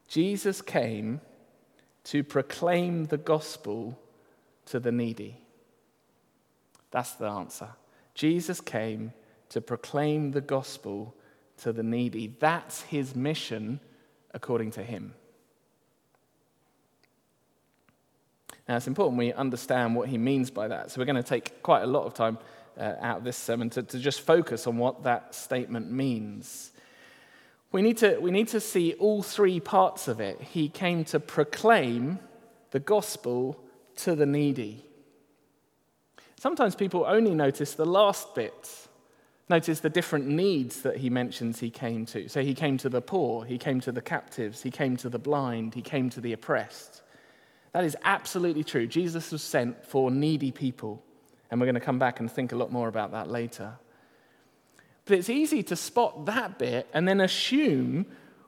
Jesus 0.08 0.62
came 0.62 1.20
to 2.06 2.24
proclaim 2.24 3.06
the 3.08 3.18
gospel 3.18 4.00
to 4.68 4.80
the 4.80 4.94
needy. 4.94 5.42
That's 6.92 7.12
the 7.14 7.28
answer. 7.28 7.70
Jesus 8.18 8.60
came 8.60 9.14
to 9.50 9.62
proclaim 9.62 10.32
the 10.32 10.42
gospel 10.42 11.16
to 11.58 11.72
the 11.72 11.84
needy. 11.84 12.36
That's 12.40 12.82
his 12.82 13.16
mission 13.16 13.80
according 14.34 14.72
to 14.72 14.84
him. 14.84 15.14
Now, 18.68 18.76
it's 18.76 18.88
important 18.88 19.20
we 19.20 19.32
understand 19.32 19.96
what 19.96 20.10
he 20.10 20.18
means 20.18 20.50
by 20.50 20.68
that. 20.68 20.92
So, 20.92 21.00
we're 21.00 21.06
going 21.06 21.16
to 21.16 21.24
take 21.24 21.62
quite 21.62 21.84
a 21.84 21.88
lot 21.88 22.06
of 22.06 22.16
time 22.16 22.40
uh, 22.76 22.96
out 23.00 23.20
of 23.20 23.24
this 23.24 23.38
sermon 23.38 23.70
to, 23.70 23.84
to 23.84 24.00
just 24.00 24.22
focus 24.22 24.66
on 24.66 24.78
what 24.78 25.04
that 25.04 25.36
statement 25.36 25.92
means. 25.92 26.72
We 27.72 27.84
need, 27.84 27.98
to, 27.98 28.18
we 28.18 28.32
need 28.32 28.48
to 28.50 28.60
see 28.60 28.94
all 28.94 29.22
three 29.22 29.60
parts 29.60 30.08
of 30.08 30.20
it. 30.20 30.42
He 30.42 30.70
came 30.70 31.06
to 31.06 31.20
proclaim 31.20 32.18
the 32.72 32.80
gospel 32.80 33.62
to 33.98 34.16
the 34.16 34.26
needy. 34.26 34.87
Sometimes 36.40 36.76
people 36.76 37.06
only 37.08 37.34
notice 37.34 37.74
the 37.74 37.86
last 37.86 38.36
bit 38.36 38.88
Notice 39.50 39.80
the 39.80 39.90
different 39.90 40.28
needs 40.28 40.82
that 40.82 40.98
he 40.98 41.10
mentions 41.10 41.60
he 41.60 41.70
came 41.70 42.06
to. 42.08 42.28
So 42.28 42.44
he 42.44 42.54
came 42.54 42.78
to 42.80 42.90
the 42.90 43.02
poor, 43.02 43.46
he 43.46 43.58
came 43.58 43.80
to 43.82 43.94
the 43.94 44.02
captives, 44.02 44.62
he 44.62 44.72
came 44.72 44.98
to 44.98 45.10
the 45.10 45.20
blind, 45.20 45.74
he 45.74 45.82
came 45.82 46.10
to 46.12 46.22
the 46.22 46.34
oppressed. 46.34 47.02
That 47.72 47.86
is 47.86 47.96
absolutely 48.04 48.64
true. 48.64 48.88
Jesus 48.88 49.32
was 49.32 49.42
sent 49.42 49.86
for 49.86 50.12
needy 50.12 50.52
people. 50.52 51.02
And 51.50 51.62
we're 51.62 51.66
going 51.66 51.76
to 51.76 51.82
come 51.82 52.00
back 52.00 52.20
and 52.20 52.30
think 52.30 52.52
a 52.52 52.58
lot 52.58 52.74
more 52.74 52.90
about 52.90 53.12
that 53.12 53.30
later. 53.30 53.76
But 55.06 55.18
it's 55.18 55.30
easy 55.30 55.64
to 55.64 55.78
spot 55.78 56.26
that 56.26 56.60
bit 56.60 56.88
and 56.94 57.08
then 57.08 57.22
assume 57.22 58.06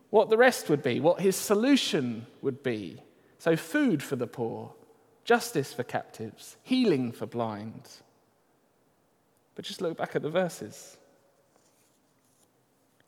what 0.10 0.30
the 0.30 0.36
rest 0.36 0.70
would 0.70 0.84
be, 0.84 1.00
what 1.00 1.22
his 1.22 1.38
solution 1.38 2.26
would 2.42 2.62
be. 2.62 3.02
So, 3.38 3.56
food 3.56 4.04
for 4.04 4.18
the 4.18 4.28
poor, 4.28 4.74
justice 5.30 5.72
for 5.72 5.84
captives, 5.84 6.58
healing 6.64 7.12
for 7.12 7.28
blind. 7.28 7.88
But 9.54 9.64
just 9.64 9.80
look 9.80 9.96
back 9.96 10.16
at 10.16 10.24
the 10.24 10.30
verses. 10.32 10.98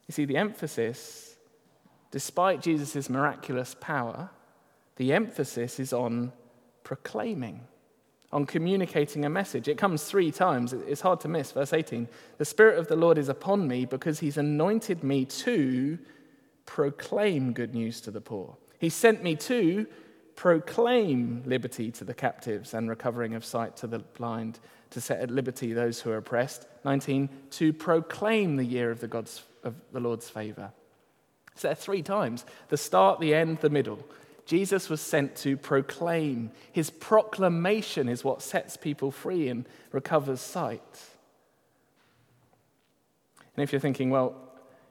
You 0.08 0.12
see, 0.12 0.26
the 0.26 0.38
emphasis, 0.38 1.36
despite 2.12 2.62
Jesus' 2.62 3.10
miraculous 3.10 3.76
power, 3.82 4.30
the 4.98 5.14
emphasis 5.14 5.80
is 5.80 5.94
on 5.94 6.32
proclaiming, 6.84 7.62
on 8.32 8.46
communicating 8.46 9.26
a 9.26 9.30
message. 9.30 9.68
It 9.68 9.80
comes 9.80 10.04
three 10.04 10.30
times. 10.30 10.74
It's 10.74 11.02
hard 11.02 11.22
to 11.22 11.28
miss. 11.28 11.52
Verse 11.52 11.74
18 11.74 12.08
The 12.38 12.46
Spirit 12.46 12.78
of 12.78 12.88
the 12.88 12.96
Lord 12.96 13.18
is 13.18 13.30
upon 13.30 13.68
me 13.68 13.86
because 13.86 14.20
he's 14.20 14.38
anointed 14.38 15.04
me 15.04 15.26
to 15.26 15.98
proclaim 16.68 17.52
good 17.52 17.74
news 17.74 18.00
to 18.02 18.12
the 18.12 18.22
poor. 18.22 18.58
He 18.78 18.90
sent 18.90 19.24
me 19.24 19.36
to 19.38 19.88
proclaim 20.36 21.44
liberty 21.46 21.92
to 21.92 22.04
the 22.04 22.14
captives 22.14 22.74
and 22.74 22.90
recovering 22.90 23.36
of 23.36 23.46
sight 23.46 23.78
to 23.78 23.88
the 23.88 24.00
blind, 24.00 24.60
to 24.92 25.02
set 25.02 25.20
at 25.20 25.32
liberty 25.32 25.74
those 25.74 26.02
who 26.02 26.12
are 26.12 26.18
oppressed. 26.18 26.68
19, 26.84 27.30
to 27.52 27.74
proclaim 27.74 28.56
the 28.56 28.66
year 28.66 28.92
of 28.92 29.00
the, 29.00 29.08
God's, 29.08 29.44
of 29.64 29.76
the 29.92 30.00
Lord's 30.00 30.30
favor. 30.30 30.72
It's 31.54 31.64
there 31.64 31.76
three 31.76 32.02
times 32.02 32.46
the 32.70 32.78
start, 32.78 33.20
the 33.20 33.34
end, 33.34 33.60
the 33.60 33.70
middle. 33.70 34.00
Jesus 34.46 34.90
was 34.90 35.02
sent 35.02 35.36
to 35.38 35.56
proclaim. 35.56 36.52
His 36.72 36.90
proclamation 36.90 38.10
is 38.10 38.24
what 38.24 38.42
sets 38.42 38.76
people 38.76 39.12
free 39.12 39.48
and 39.48 39.68
recovers 39.92 40.42
sight. 40.42 40.82
And 43.56 43.64
if 43.64 43.72
you're 43.72 43.80
thinking, 43.80 44.10
well, 44.10 44.36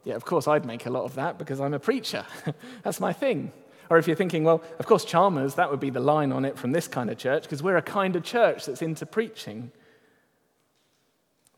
yeah, 0.05 0.15
of 0.15 0.25
course 0.25 0.49
I'd 0.49 0.65
make 0.65 0.87
a 0.87 0.91
lot 0.91 1.05
of 1.05 1.15
that 1.17 1.39
because 1.39 1.61
I'm 1.61 1.75
a 1.75 1.79
preacher. 1.79 2.25
That's 2.83 3.01
my 3.01 3.13
thing. 3.13 3.53
Or 3.91 3.99
if 3.99 4.07
you're 4.07 4.17
thinking, 4.17 4.45
well, 4.45 4.63
of 4.79 4.87
course, 4.87 5.05
Chalmers, 5.05 5.57
that 5.57 5.69
would 5.69 5.81
be 5.81 5.91
the 5.91 6.01
line 6.01 6.31
on 6.31 6.45
it 6.45 6.57
from 6.57 6.71
this 6.71 6.87
kind 6.87 7.11
of 7.11 7.19
church 7.19 7.43
because 7.43 7.63
we're 7.63 7.77
a 7.77 7.83
kind 7.83 8.15
of 8.15 8.23
church 8.23 8.67
that's 8.67 8.83
into 8.83 9.05
preaching. 9.05 9.73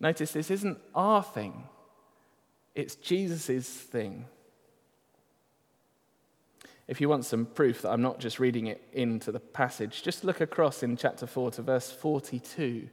Notice 0.00 0.32
this 0.32 0.50
isn't 0.50 0.78
our 0.94 1.22
thing, 1.22 1.64
it's 2.74 2.96
Jesus' 2.96 3.68
thing. 3.68 4.24
If 6.88 7.00
you 7.00 7.08
want 7.08 7.24
some 7.24 7.46
proof 7.46 7.82
that 7.82 7.90
I'm 7.90 8.02
not 8.02 8.18
just 8.18 8.40
reading 8.40 8.66
it 8.66 8.82
into 8.92 9.30
the 9.30 9.38
passage, 9.38 10.02
just 10.02 10.24
look 10.24 10.40
across 10.40 10.82
in 10.82 10.96
chapter 10.96 11.26
4 11.26 11.52
to 11.52 11.62
verse 11.62 11.92
42. 11.92 12.88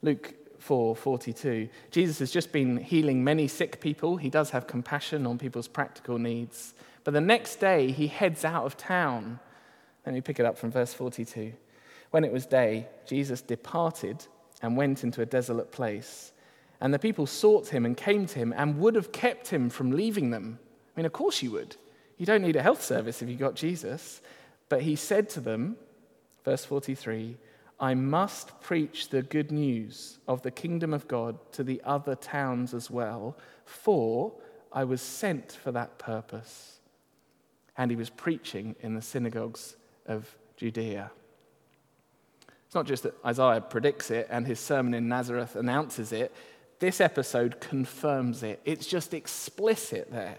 Luke 0.00 0.34
4 0.58 0.94
42. 0.94 1.68
Jesus 1.90 2.20
has 2.20 2.30
just 2.30 2.52
been 2.52 2.76
healing 2.76 3.24
many 3.24 3.48
sick 3.48 3.80
people. 3.80 4.16
He 4.16 4.30
does 4.30 4.50
have 4.50 4.66
compassion 4.66 5.26
on 5.26 5.38
people's 5.38 5.68
practical 5.68 6.18
needs. 6.18 6.74
But 7.04 7.14
the 7.14 7.20
next 7.20 7.56
day, 7.56 7.92
he 7.92 8.08
heads 8.08 8.44
out 8.44 8.64
of 8.64 8.76
town. 8.76 9.40
Let 10.04 10.14
me 10.14 10.20
pick 10.20 10.40
it 10.40 10.46
up 10.46 10.58
from 10.58 10.70
verse 10.70 10.92
42. 10.92 11.52
When 12.10 12.24
it 12.24 12.32
was 12.32 12.46
day, 12.46 12.88
Jesus 13.06 13.40
departed 13.40 14.26
and 14.62 14.76
went 14.76 15.04
into 15.04 15.22
a 15.22 15.26
desolate 15.26 15.72
place. 15.72 16.32
And 16.80 16.92
the 16.92 16.98
people 16.98 17.26
sought 17.26 17.68
him 17.68 17.84
and 17.84 17.96
came 17.96 18.26
to 18.26 18.38
him 18.38 18.54
and 18.56 18.78
would 18.78 18.94
have 18.94 19.12
kept 19.12 19.48
him 19.48 19.70
from 19.70 19.92
leaving 19.92 20.30
them. 20.30 20.58
I 20.94 21.00
mean, 21.00 21.06
of 21.06 21.12
course 21.12 21.42
you 21.42 21.50
would. 21.52 21.76
You 22.16 22.26
don't 22.26 22.42
need 22.42 22.56
a 22.56 22.62
health 22.62 22.82
service 22.82 23.22
if 23.22 23.28
you 23.28 23.36
got 23.36 23.54
Jesus. 23.54 24.20
But 24.68 24.82
he 24.82 24.96
said 24.96 25.28
to 25.30 25.40
them, 25.40 25.76
verse 26.44 26.64
43, 26.64 27.36
I 27.78 27.94
must 27.94 28.60
preach 28.60 29.08
the 29.08 29.22
good 29.22 29.50
news 29.50 30.18
of 30.28 30.42
the 30.42 30.50
kingdom 30.50 30.92
of 30.92 31.08
God 31.08 31.38
to 31.52 31.64
the 31.64 31.80
other 31.84 32.14
towns 32.14 32.74
as 32.74 32.90
well, 32.90 33.38
for 33.64 34.34
I 34.72 34.84
was 34.84 35.00
sent 35.00 35.52
for 35.52 35.72
that 35.72 35.98
purpose. 35.98 36.79
And 37.80 37.90
he 37.90 37.96
was 37.96 38.10
preaching 38.10 38.76
in 38.80 38.94
the 38.94 39.00
synagogues 39.00 39.74
of 40.04 40.36
Judea. 40.58 41.10
It's 42.66 42.74
not 42.74 42.84
just 42.84 43.04
that 43.04 43.14
Isaiah 43.24 43.62
predicts 43.62 44.10
it 44.10 44.26
and 44.30 44.46
his 44.46 44.60
sermon 44.60 44.92
in 44.92 45.08
Nazareth 45.08 45.56
announces 45.56 46.12
it, 46.12 46.30
this 46.78 47.00
episode 47.00 47.58
confirms 47.58 48.42
it. 48.42 48.60
It's 48.66 48.86
just 48.86 49.14
explicit 49.14 50.12
there. 50.12 50.36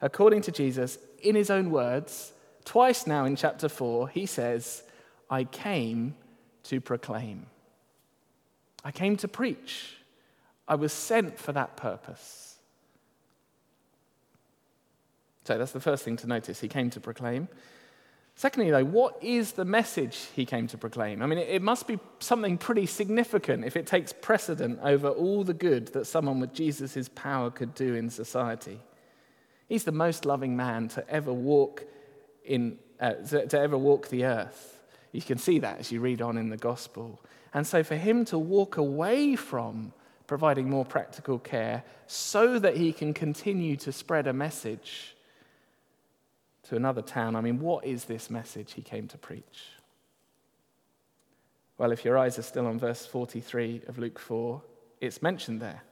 According 0.00 0.42
to 0.42 0.50
Jesus, 0.50 0.98
in 1.22 1.36
his 1.36 1.50
own 1.50 1.70
words, 1.70 2.32
twice 2.64 3.06
now 3.06 3.26
in 3.26 3.36
chapter 3.36 3.68
4, 3.68 4.08
he 4.08 4.26
says, 4.26 4.82
I 5.30 5.44
came 5.44 6.16
to 6.64 6.80
proclaim. 6.80 7.46
I 8.82 8.90
came 8.90 9.16
to 9.18 9.28
preach. 9.28 9.98
I 10.66 10.74
was 10.74 10.92
sent 10.92 11.38
for 11.38 11.52
that 11.52 11.76
purpose. 11.76 12.51
So 15.44 15.58
that's 15.58 15.72
the 15.72 15.80
first 15.80 16.04
thing 16.04 16.16
to 16.18 16.26
notice. 16.26 16.60
He 16.60 16.68
came 16.68 16.90
to 16.90 17.00
proclaim. 17.00 17.48
Secondly, 18.34 18.70
though, 18.70 18.84
what 18.84 19.22
is 19.22 19.52
the 19.52 19.64
message 19.64 20.28
he 20.34 20.46
came 20.46 20.66
to 20.68 20.78
proclaim? 20.78 21.22
I 21.22 21.26
mean, 21.26 21.38
it 21.38 21.60
must 21.60 21.86
be 21.86 21.98
something 22.18 22.56
pretty 22.56 22.86
significant 22.86 23.64
if 23.64 23.76
it 23.76 23.86
takes 23.86 24.12
precedent 24.12 24.78
over 24.82 25.08
all 25.08 25.44
the 25.44 25.54
good 25.54 25.88
that 25.88 26.06
someone 26.06 26.40
with 26.40 26.54
Jesus' 26.54 27.10
power 27.14 27.50
could 27.50 27.74
do 27.74 27.94
in 27.94 28.08
society. 28.08 28.80
He's 29.68 29.84
the 29.84 29.92
most 29.92 30.24
loving 30.24 30.56
man 30.56 30.88
to 30.88 31.08
ever 31.10 31.32
walk 31.32 31.84
in, 32.44 32.78
uh, 33.00 33.14
to, 33.14 33.58
ever 33.58 33.76
walk 33.76 34.08
the 34.08 34.24
earth. 34.24 34.82
You 35.12 35.22
can 35.22 35.38
see 35.38 35.58
that 35.58 35.78
as 35.78 35.92
you 35.92 36.00
read 36.00 36.22
on 36.22 36.38
in 36.38 36.48
the 36.48 36.56
gospel. 36.56 37.20
And 37.52 37.66
so, 37.66 37.82
for 37.82 37.96
him 37.96 38.24
to 38.26 38.38
walk 38.38 38.78
away 38.78 39.36
from 39.36 39.92
providing 40.26 40.70
more 40.70 40.86
practical 40.86 41.38
care 41.38 41.84
so 42.06 42.58
that 42.58 42.78
he 42.78 42.92
can 42.92 43.12
continue 43.12 43.76
to 43.76 43.92
spread 43.92 44.26
a 44.26 44.32
message 44.32 45.14
to 46.64 46.76
another 46.76 47.02
town, 47.02 47.36
I 47.36 47.40
mean, 47.40 47.60
what 47.60 47.84
is 47.84 48.04
this 48.04 48.30
message 48.30 48.74
he 48.74 48.82
came 48.82 49.08
to 49.08 49.18
preach? 49.18 49.68
Well, 51.78 51.92
if 51.92 52.04
your 52.04 52.16
eyes 52.16 52.38
are 52.38 52.42
still 52.42 52.66
on 52.66 52.78
verse 52.78 53.04
43 53.06 53.82
of 53.88 53.98
Luke 53.98 54.18
4, 54.18 54.62
it's 55.00 55.22
mentioned 55.22 55.60
there. 55.60 55.82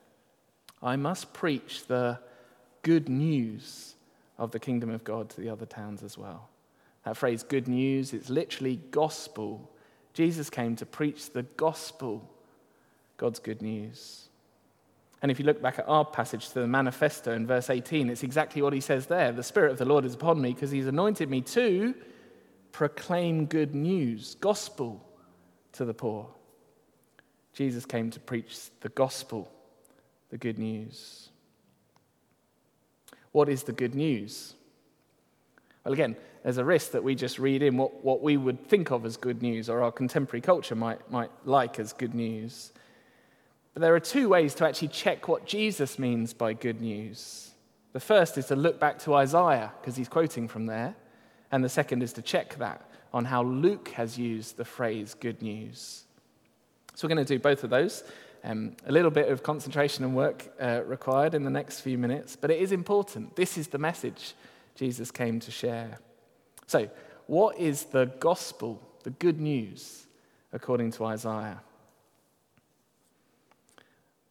I 0.83 0.97
must 0.97 1.33
preach 1.33 1.87
the 1.87 2.21
good 2.83 3.09
news 3.09 3.95
of 4.39 4.53
the 4.53 4.61
kingdom 4.61 4.91
of 4.91 5.05
God 5.05 5.29
to 5.31 5.41
the 5.41 5.51
other 5.51 5.67
towns 5.67 6.03
as 6.03 6.17
well. 6.17 6.49
That 7.05 7.17
phrase, 7.17 7.43
good 7.43 7.67
news, 7.67 8.13
it's 8.13 8.31
literally 8.31 8.77
gospel. 8.91 9.71
Jesus 10.15 10.49
came 10.49 10.77
to 10.77 10.87
preach 10.87 11.31
the 11.33 11.43
gospel, 11.43 12.29
God's 13.17 13.39
good 13.39 13.61
news. 13.61 14.30
And 15.23 15.31
if 15.31 15.39
you 15.39 15.45
look 15.45 15.61
back 15.61 15.79
at 15.79 15.89
our 15.89 16.05
passage 16.05 16.49
to 16.49 16.61
the 16.61 16.67
manifesto 16.67 17.33
in 17.33 17.47
verse 17.47 17.69
18, 17.69 18.09
it's 18.09 18.23
exactly 18.23 18.63
what 18.63 18.73
he 18.73 18.81
says 18.81 19.07
there. 19.07 19.33
The 19.33 19.43
Spirit 19.43 19.73
of 19.73 19.79
the 19.79 19.85
Lord 19.85 20.05
is 20.05 20.15
upon 20.15 20.41
me 20.41 20.55
because 20.55 20.71
he's 20.71 20.87
anointed 20.87 21.29
me 21.29 21.43
to 21.43 21.95
proclaim 22.73 23.47
good 23.47 23.75
news, 23.75 24.37
gospel 24.41 25.05
to 25.73 25.85
the 25.85 25.93
poor. 25.93 26.29
Jesus 27.53 27.85
came 27.85 28.11
to 28.11 28.21
preach 28.21 28.59
the 28.81 28.89
gospel, 28.89 29.51
the 30.31 30.39
good 30.39 30.59
news. 30.59 31.29
What 33.33 33.49
is 33.49 33.65
the 33.65 33.73
good 33.73 33.95
news? 33.95 34.55
Well, 35.85 35.93
again, 35.93 36.17
there's 36.43 36.59
a 36.59 36.65
risk 36.65 36.93
that 36.93 37.05
we 37.05 37.15
just 37.15 37.39
read 37.39 37.63
in 37.63 37.77
what, 37.77 38.05
what 38.05 38.23
we 38.23 38.37
would 38.37 38.67
think 38.67 38.91
of 38.91 39.05
as 39.05 39.17
good 39.17 39.43
news 39.43 39.69
or 39.69 39.83
our 39.83 39.93
contemporary 39.93 40.41
culture 40.41 40.75
might, 40.75 41.11
might 41.11 41.31
like 41.45 41.79
as 41.79 41.93
good 41.93 42.15
news. 42.15 42.73
But 43.75 43.83
there 43.83 43.95
are 43.95 44.01
two 44.01 44.29
ways 44.29 44.55
to 44.57 44.67
actually 44.67 44.89
check 44.89 45.29
what 45.29 45.47
Jesus 45.47 45.99
means 45.99 46.33
by 46.33 46.53
good 46.53 46.81
news. 46.81 47.51
The 47.93 48.01
first 48.01 48.39
is 48.39 48.47
to 48.47 48.57
look 48.57 48.79
back 48.79 48.99
to 49.01 49.15
Isaiah, 49.15 49.73
because 49.81 49.97
he's 49.97 50.09
quoting 50.09 50.49
from 50.49 50.67
there. 50.67 50.95
And 51.53 51.65
the 51.65 51.69
second 51.69 52.03
is 52.03 52.13
to 52.15 52.23
check 52.23 52.57
that 52.59 52.89
on 53.13 53.25
how 53.25 53.43
Luke 53.43 53.89
has 53.91 54.19
used 54.19 54.57
the 54.57 54.65
phrase 54.65 55.15
good 55.15 55.43
news. 55.43 56.05
So 56.95 57.07
we're 57.07 57.15
going 57.15 57.27
to 57.27 57.35
do 57.35 57.41
both 57.41 57.65
of 57.65 57.71
those. 57.71 58.05
Um, 58.43 58.77
a 58.87 58.93
little 58.93 59.11
bit 59.11 59.29
of 59.29 59.43
concentration 59.43 60.05
and 60.05 60.15
work 60.17 60.51
uh, 60.61 60.83
required 60.87 61.35
in 61.35 61.45
the 61.45 61.51
next 61.51 61.81
few 61.81 61.99
minutes, 61.99 62.37
but 62.37 62.51
it 62.51 62.61
is 62.61 62.73
important. 62.73 63.37
This 63.37 63.59
is 63.59 63.69
the 63.69 63.79
message 63.79 64.35
Jesus 64.75 65.11
came 65.11 65.41
to 65.41 65.51
share. 65.51 65.99
So, 66.67 66.89
what 67.27 67.59
is 67.59 67.85
the 67.85 68.07
gospel, 68.19 68.81
the 69.03 69.11
good 69.11 69.41
news, 69.41 70.07
according 70.53 70.93
to 70.93 71.05
Isaiah? 71.05 71.61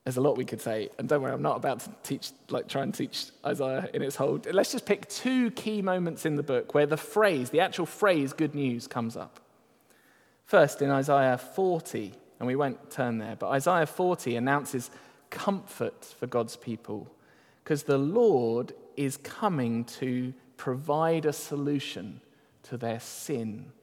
There's 0.10 0.18
a 0.18 0.22
lot 0.22 0.38
we 0.38 0.46
could 0.46 0.60
say, 0.60 0.90
and 0.98 1.08
don't 1.08 1.22
worry, 1.22 1.34
I'm 1.34 1.44
not 1.44 1.58
about 1.58 1.82
to 1.82 1.92
teach, 2.02 2.32
like, 2.50 2.68
try 2.68 2.82
and 2.82 2.92
teach 2.92 3.28
Isaiah 3.46 3.88
in 3.94 4.02
its 4.02 4.16
whole. 4.16 4.42
Let's 4.52 4.72
just 4.72 4.88
pick 4.88 5.08
two 5.08 5.52
key 5.52 5.84
moments 5.84 6.26
in 6.26 6.36
the 6.36 6.42
book 6.42 6.74
where 6.74 6.88
the 6.88 6.98
phrase, 6.98 7.52
the 7.52 7.60
actual 7.60 7.86
phrase, 7.86 8.34
good 8.34 8.56
news, 8.56 8.88
comes 8.88 9.16
up. 9.16 9.40
First, 10.46 10.82
in 10.82 10.90
Isaiah 10.90 11.38
40, 11.38 12.12
and 12.40 12.48
we 12.48 12.56
won't 12.56 12.90
turn 12.90 13.20
there, 13.20 13.36
but 13.36 13.50
Isaiah 13.50 13.86
40 13.86 14.36
announces 14.36 14.90
comfort 15.30 16.04
for 16.20 16.26
God's 16.26 16.56
people 16.56 17.08
because 17.64 17.84
the 17.84 18.00
Lord 18.00 18.74
is 18.98 19.18
coming 19.18 19.84
to 20.00 20.34
provide 20.58 21.28
a 21.28 21.34
solution 21.34 22.20
to 22.64 22.78
their 22.78 23.00
sin. 23.00 23.74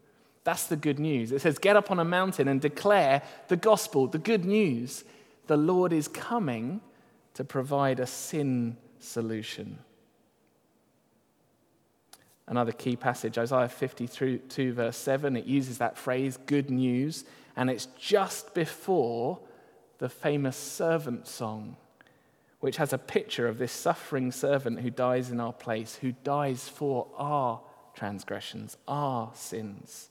That's 0.43 0.67
the 0.67 0.75
good 0.75 0.99
news. 0.99 1.31
It 1.31 1.41
says, 1.41 1.59
Get 1.59 1.77
up 1.77 1.93
on 1.93 2.01
a 2.01 2.05
mountain 2.05 2.49
and 2.49 2.61
declare 2.61 3.23
the 3.47 3.57
gospel, 3.57 4.09
the 4.09 4.19
good 4.19 4.45
news. 4.45 5.05
The 5.47 5.57
Lord 5.57 5.93
is 5.93 6.09
coming 6.09 6.81
to 7.35 7.45
provide 7.45 8.01
a 8.01 8.07
sin 8.07 8.77
solution. 8.99 9.79
Another 12.49 12.73
key 12.73 12.97
passage, 12.97 13.39
Isaiah 13.39 13.69
52, 13.69 14.73
verse 14.73 14.97
7, 14.97 15.37
it 15.37 15.47
uses 15.47 15.79
that 15.79 15.99
phrase, 15.99 16.39
good 16.47 16.71
news, 16.71 17.25
and 17.57 17.69
it's 17.69 17.87
just 17.99 18.55
before 18.55 19.41
the 19.99 20.09
famous 20.09 20.57
servant 20.57 21.27
song, 21.27 21.77
which 22.61 22.77
has 22.77 22.93
a 22.93 22.99
picture 22.99 23.49
of 23.49 23.59
this 23.59 23.73
suffering 23.73 24.31
servant 24.31 24.81
who 24.81 24.91
dies 24.91 25.31
in 25.31 25.41
our 25.41 25.53
place, 25.53 25.97
who 25.97 26.13
dies 26.23 26.69
for 26.69 27.09
our 27.17 27.61
transgressions, 27.95 28.77
our 28.87 29.31
sins, 29.35 30.09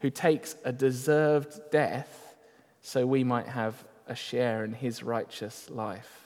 who 0.00 0.08
takes 0.08 0.56
a 0.64 0.72
deserved 0.72 1.60
death 1.70 2.36
so 2.80 3.06
we 3.06 3.24
might 3.24 3.48
have 3.48 3.84
a 4.06 4.14
share 4.14 4.64
in 4.64 4.72
his 4.72 5.02
righteous 5.02 5.68
life. 5.70 6.24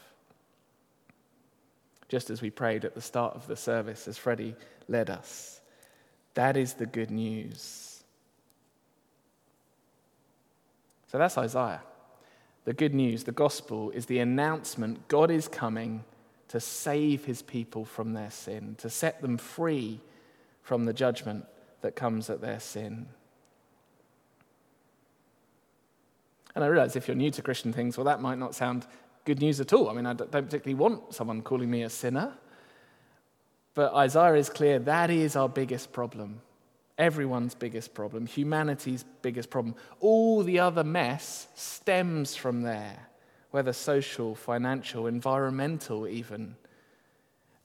Just 2.09 2.31
as 2.31 2.43
we 2.43 2.51
prayed 2.51 2.85
at 2.85 2.95
the 2.95 3.01
start 3.01 3.35
of 3.35 3.47
the 3.47 3.57
service, 3.57 4.09
as 4.09 4.19
Freddie 4.19 4.57
led 4.89 5.11
us. 5.11 5.61
That 6.35 6.57
is 6.57 6.75
the 6.75 6.87
good 6.87 7.11
news. 7.11 8.03
So 11.11 11.19
that's 11.19 11.39
Isaiah. 11.39 11.83
The 12.65 12.73
good 12.73 12.95
news, 12.95 13.25
the 13.25 13.33
gospel, 13.33 13.91
is 13.91 14.07
the 14.07 14.19
announcement 14.19 15.09
God 15.09 15.31
is 15.31 15.49
coming 15.49 16.05
to 16.49 16.61
save 16.61 17.25
his 17.25 17.43
people 17.43 17.85
from 17.85 18.13
their 18.13 18.31
sin, 18.31 18.75
to 18.79 18.91
set 18.91 19.23
them 19.23 19.39
free 19.39 20.01
from 20.63 20.85
the 20.85 20.93
judgment 20.93 21.47
that 21.81 21.97
comes 21.97 22.29
at 22.29 22.41
their 22.41 22.61
sin. 22.61 23.07
And 26.61 26.67
I 26.67 26.69
realize 26.69 26.95
if 26.95 27.09
you're 27.09 27.15
new 27.15 27.31
to 27.31 27.41
Christian 27.41 27.73
things, 27.73 27.97
well, 27.97 28.05
that 28.05 28.21
might 28.21 28.37
not 28.37 28.55
sound 28.55 28.87
good 29.25 29.41
news 29.41 29.61
at 29.61 29.73
all. 29.73 29.89
I 29.89 29.95
mean, 29.95 30.05
I 30.05 30.13
don't 30.13 30.31
particularly 30.31 30.75
want 30.75 31.15
someone 31.15 31.41
calling 31.41 31.71
me 31.71 31.85
a 31.85 31.89
sinner. 31.89 32.35
But 33.73 33.95
Isaiah 33.95 34.35
is 34.35 34.51
clear 34.51 34.79
that 34.81 35.09
is 35.09 35.37
our 35.37 35.49
biggest 35.49 35.91
problem. 35.91 36.43
Everyone's 36.99 37.55
biggest 37.55 37.95
problem, 37.95 38.27
humanity's 38.27 39.07
biggest 39.23 39.49
problem. 39.49 39.75
All 40.01 40.43
the 40.43 40.59
other 40.59 40.85
mess 40.85 41.49
stems 41.55 42.37
from 42.37 42.61
there, 42.61 43.09
whether 43.53 43.73
social, 43.73 44.35
financial, 44.35 45.07
environmental, 45.07 46.07
even. 46.07 46.57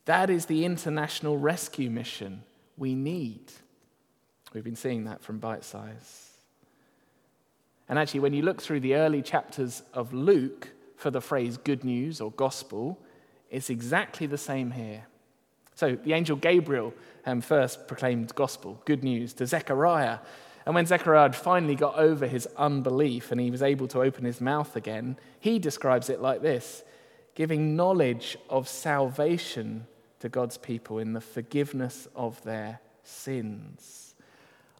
That 0.06 0.30
is 0.30 0.46
the 0.46 0.64
international 0.64 1.38
rescue 1.38 1.90
mission 1.90 2.44
we 2.78 2.96
need. 2.96 3.52
We've 4.54 4.64
been 4.64 4.78
seeing 4.78 5.04
that 5.04 5.22
from 5.22 5.40
bite 5.40 5.66
size. 5.66 6.25
And 7.88 8.00
actually, 8.00 8.22
when 8.22 8.34
you 8.34 8.42
look 8.42 8.62
through 8.62 8.80
the 8.80 8.96
early 8.96 9.22
chapters 9.22 9.84
of 9.94 10.14
Luke 10.14 10.70
for 10.98 11.12
the 11.12 11.22
phrase 11.22 11.58
good 11.58 11.84
news 11.84 12.20
or 12.20 12.32
gospel, 12.32 13.00
it's 13.50 13.70
exactly 13.70 14.28
the 14.28 14.38
same 14.38 14.72
here. 14.72 15.06
So 15.76 15.96
the 15.96 16.14
angel 16.14 16.38
Gabriel 16.38 16.94
um, 17.26 17.42
first 17.42 17.88
proclaimed 17.88 18.34
gospel, 18.34 18.82
good 18.86 19.04
news, 19.04 19.34
to 19.34 19.46
Zechariah. 19.46 20.20
And 20.66 20.74
when 20.74 20.86
Zechariah 20.86 21.34
finally 21.34 21.76
got 21.76 21.96
over 21.96 22.26
his 22.26 22.48
unbelief 22.58 23.32
and 23.32 23.40
he 23.40 23.52
was 23.52 23.62
able 23.62 23.88
to 23.90 24.02
open 24.02 24.26
his 24.26 24.42
mouth 24.42 24.76
again, 24.76 25.18
he 25.40 25.60
describes 25.60 26.10
it 26.10 26.22
like 26.22 26.42
this 26.42 26.84
giving 27.36 27.76
knowledge 27.76 28.38
of 28.50 28.68
salvation 28.68 29.86
to 30.20 30.30
God's 30.30 30.58
people 30.58 31.00
in 31.00 31.12
the 31.12 31.22
forgiveness 31.22 32.08
of 32.16 32.42
their 32.44 32.80
sins. 33.04 34.05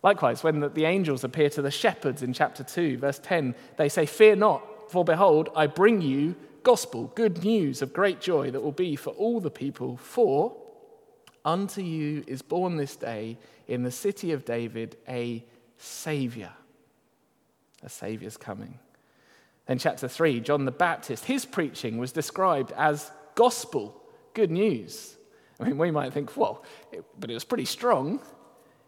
Likewise, 0.06 0.44
when 0.44 0.60
the, 0.60 0.86
angels 0.86 1.24
appear 1.24 1.50
to 1.50 1.64
the 1.64 1.72
shepherds 1.72 2.22
in 2.22 2.32
chapter 2.32 2.64
2, 2.64 3.00
verse 3.00 3.18
10, 3.18 3.56
they 3.78 3.90
say, 3.90 4.06
Fear 4.06 4.36
not, 4.36 4.92
for 4.92 5.04
behold, 5.04 5.50
I 5.56 5.66
bring 5.66 6.00
you 6.00 6.36
gospel, 6.62 7.12
good 7.16 7.44
news 7.44 7.82
of 7.82 7.92
great 7.92 8.22
joy 8.22 8.52
that 8.52 8.62
will 8.62 8.72
be 8.72 8.96
for 8.96 9.10
all 9.10 9.40
the 9.40 9.50
people, 9.50 9.98
for 9.98 10.56
Unto 11.44 11.82
you 11.82 12.24
is 12.26 12.42
born 12.42 12.76
this 12.76 12.96
day 12.96 13.38
in 13.68 13.82
the 13.82 13.92
city 13.92 14.32
of 14.32 14.46
David 14.46 14.98
a 15.08 15.44
Savior. 15.78 16.52
A 17.84 17.90
Savior's 17.90 18.38
coming. 18.38 18.80
Then, 19.68 19.80
chapter 19.80 20.08
3, 20.08 20.40
John 20.40 20.66
the 20.66 20.72
Baptist, 20.72 21.26
his 21.26 21.46
preaching 21.46 21.98
was 21.98 22.12
described 22.12 22.72
as 22.76 23.12
gospel, 23.36 24.00
good 24.36 24.52
news. 24.52 25.16
I 25.60 25.66
mean, 25.66 25.78
we 25.78 25.90
might 25.90 26.14
think, 26.14 26.36
well, 26.38 26.64
it, 26.92 27.04
but 27.20 27.32
it 27.32 27.34
was 27.34 27.44
pretty 27.44 27.66
strong. 27.66 28.20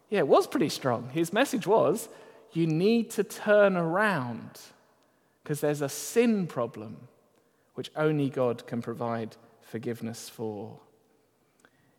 Yeah, 0.10 0.20
it 0.20 0.28
was 0.28 0.48
pretty 0.48 0.70
strong. 0.70 1.10
His 1.10 1.34
message 1.34 1.68
was 1.68 2.10
you 2.54 2.66
need 2.66 3.10
to 3.12 3.24
turn 3.24 3.76
around 3.76 4.60
because 5.44 5.62
there's 5.62 5.82
a 5.82 5.90
sin 5.90 6.48
problem 6.48 7.08
which 7.76 7.92
only 7.96 8.30
God 8.30 8.66
can 8.66 8.82
provide 8.82 9.36
forgiveness 9.62 10.30
for. 10.30 10.80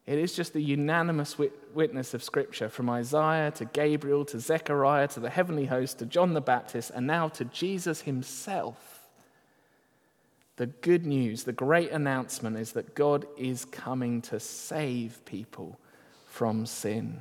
It 0.07 0.19
is 0.19 0.35
just 0.35 0.55
the 0.55 0.63
unanimous 0.63 1.37
witness 1.39 2.15
of 2.15 2.23
Scripture 2.23 2.71
from 2.71 2.89
Isaiah 2.89 3.51
to 3.53 3.67
Gabriel 3.67 4.25
to 4.27 4.41
Zechariah 4.41 5.09
to 5.09 5.21
the 5.21 5.29
heavenly 5.29 5.67
host 5.67 5.99
to 5.99 6.07
John 6.07 6.33
the 6.33 6.41
Baptist 6.41 6.91
and 6.95 7.07
now 7.07 7.29
to 7.29 7.45
Jesus 7.45 8.01
himself. 8.01 9.07
The 10.57 10.67
good 10.67 11.05
news, 11.05 11.45
the 11.45 11.53
great 11.53 11.91
announcement 11.91 12.57
is 12.57 12.73
that 12.73 12.95
God 12.95 13.27
is 13.37 13.67
coming 13.67 14.23
to 14.23 14.41
save 14.41 15.23
people 15.27 15.79
from 16.27 16.65
sin. 16.65 17.21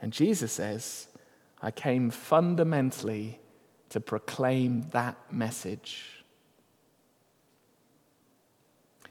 And 0.00 0.12
Jesus 0.12 0.52
says, 0.52 1.08
I 1.62 1.70
came 1.70 2.10
fundamentally 2.10 3.40
to 3.90 4.00
proclaim 4.00 4.86
that 4.90 5.16
message. 5.32 6.04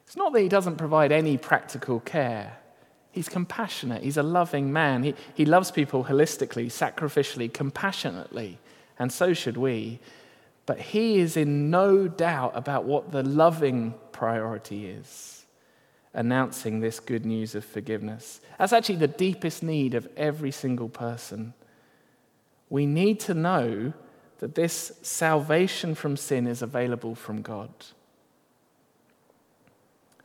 It's 0.05 0.15
not 0.15 0.33
that 0.33 0.41
he 0.41 0.49
doesn't 0.49 0.77
provide 0.77 1.11
any 1.11 1.37
practical 1.37 1.99
care. 1.99 2.57
He's 3.11 3.29
compassionate. 3.29 4.03
He's 4.03 4.17
a 4.17 4.23
loving 4.23 4.71
man. 4.71 5.03
He, 5.03 5.15
he 5.33 5.45
loves 5.45 5.71
people 5.71 6.05
holistically, 6.05 6.67
sacrificially, 6.67 7.51
compassionately, 7.51 8.59
and 8.99 9.11
so 9.11 9.33
should 9.33 9.57
we. 9.57 9.99
But 10.65 10.79
he 10.79 11.19
is 11.19 11.37
in 11.37 11.69
no 11.69 12.07
doubt 12.07 12.51
about 12.55 12.85
what 12.85 13.11
the 13.11 13.23
loving 13.23 13.93
priority 14.11 14.87
is 14.87 15.34
announcing 16.15 16.79
this 16.79 16.99
good 16.99 17.25
news 17.25 17.53
of 17.53 17.63
forgiveness. 17.63 18.41
That's 18.57 18.73
actually 18.73 18.95
the 18.95 19.07
deepest 19.07 19.61
need 19.61 19.93
of 19.93 20.07
every 20.17 20.51
single 20.51 20.89
person. 20.89 21.53
We 22.69 22.85
need 22.85 23.19
to 23.21 23.33
know 23.33 23.93
that 24.39 24.55
this 24.55 24.93
salvation 25.01 25.93
from 25.93 26.17
sin 26.17 26.47
is 26.47 26.61
available 26.61 27.15
from 27.15 27.41
God. 27.41 27.69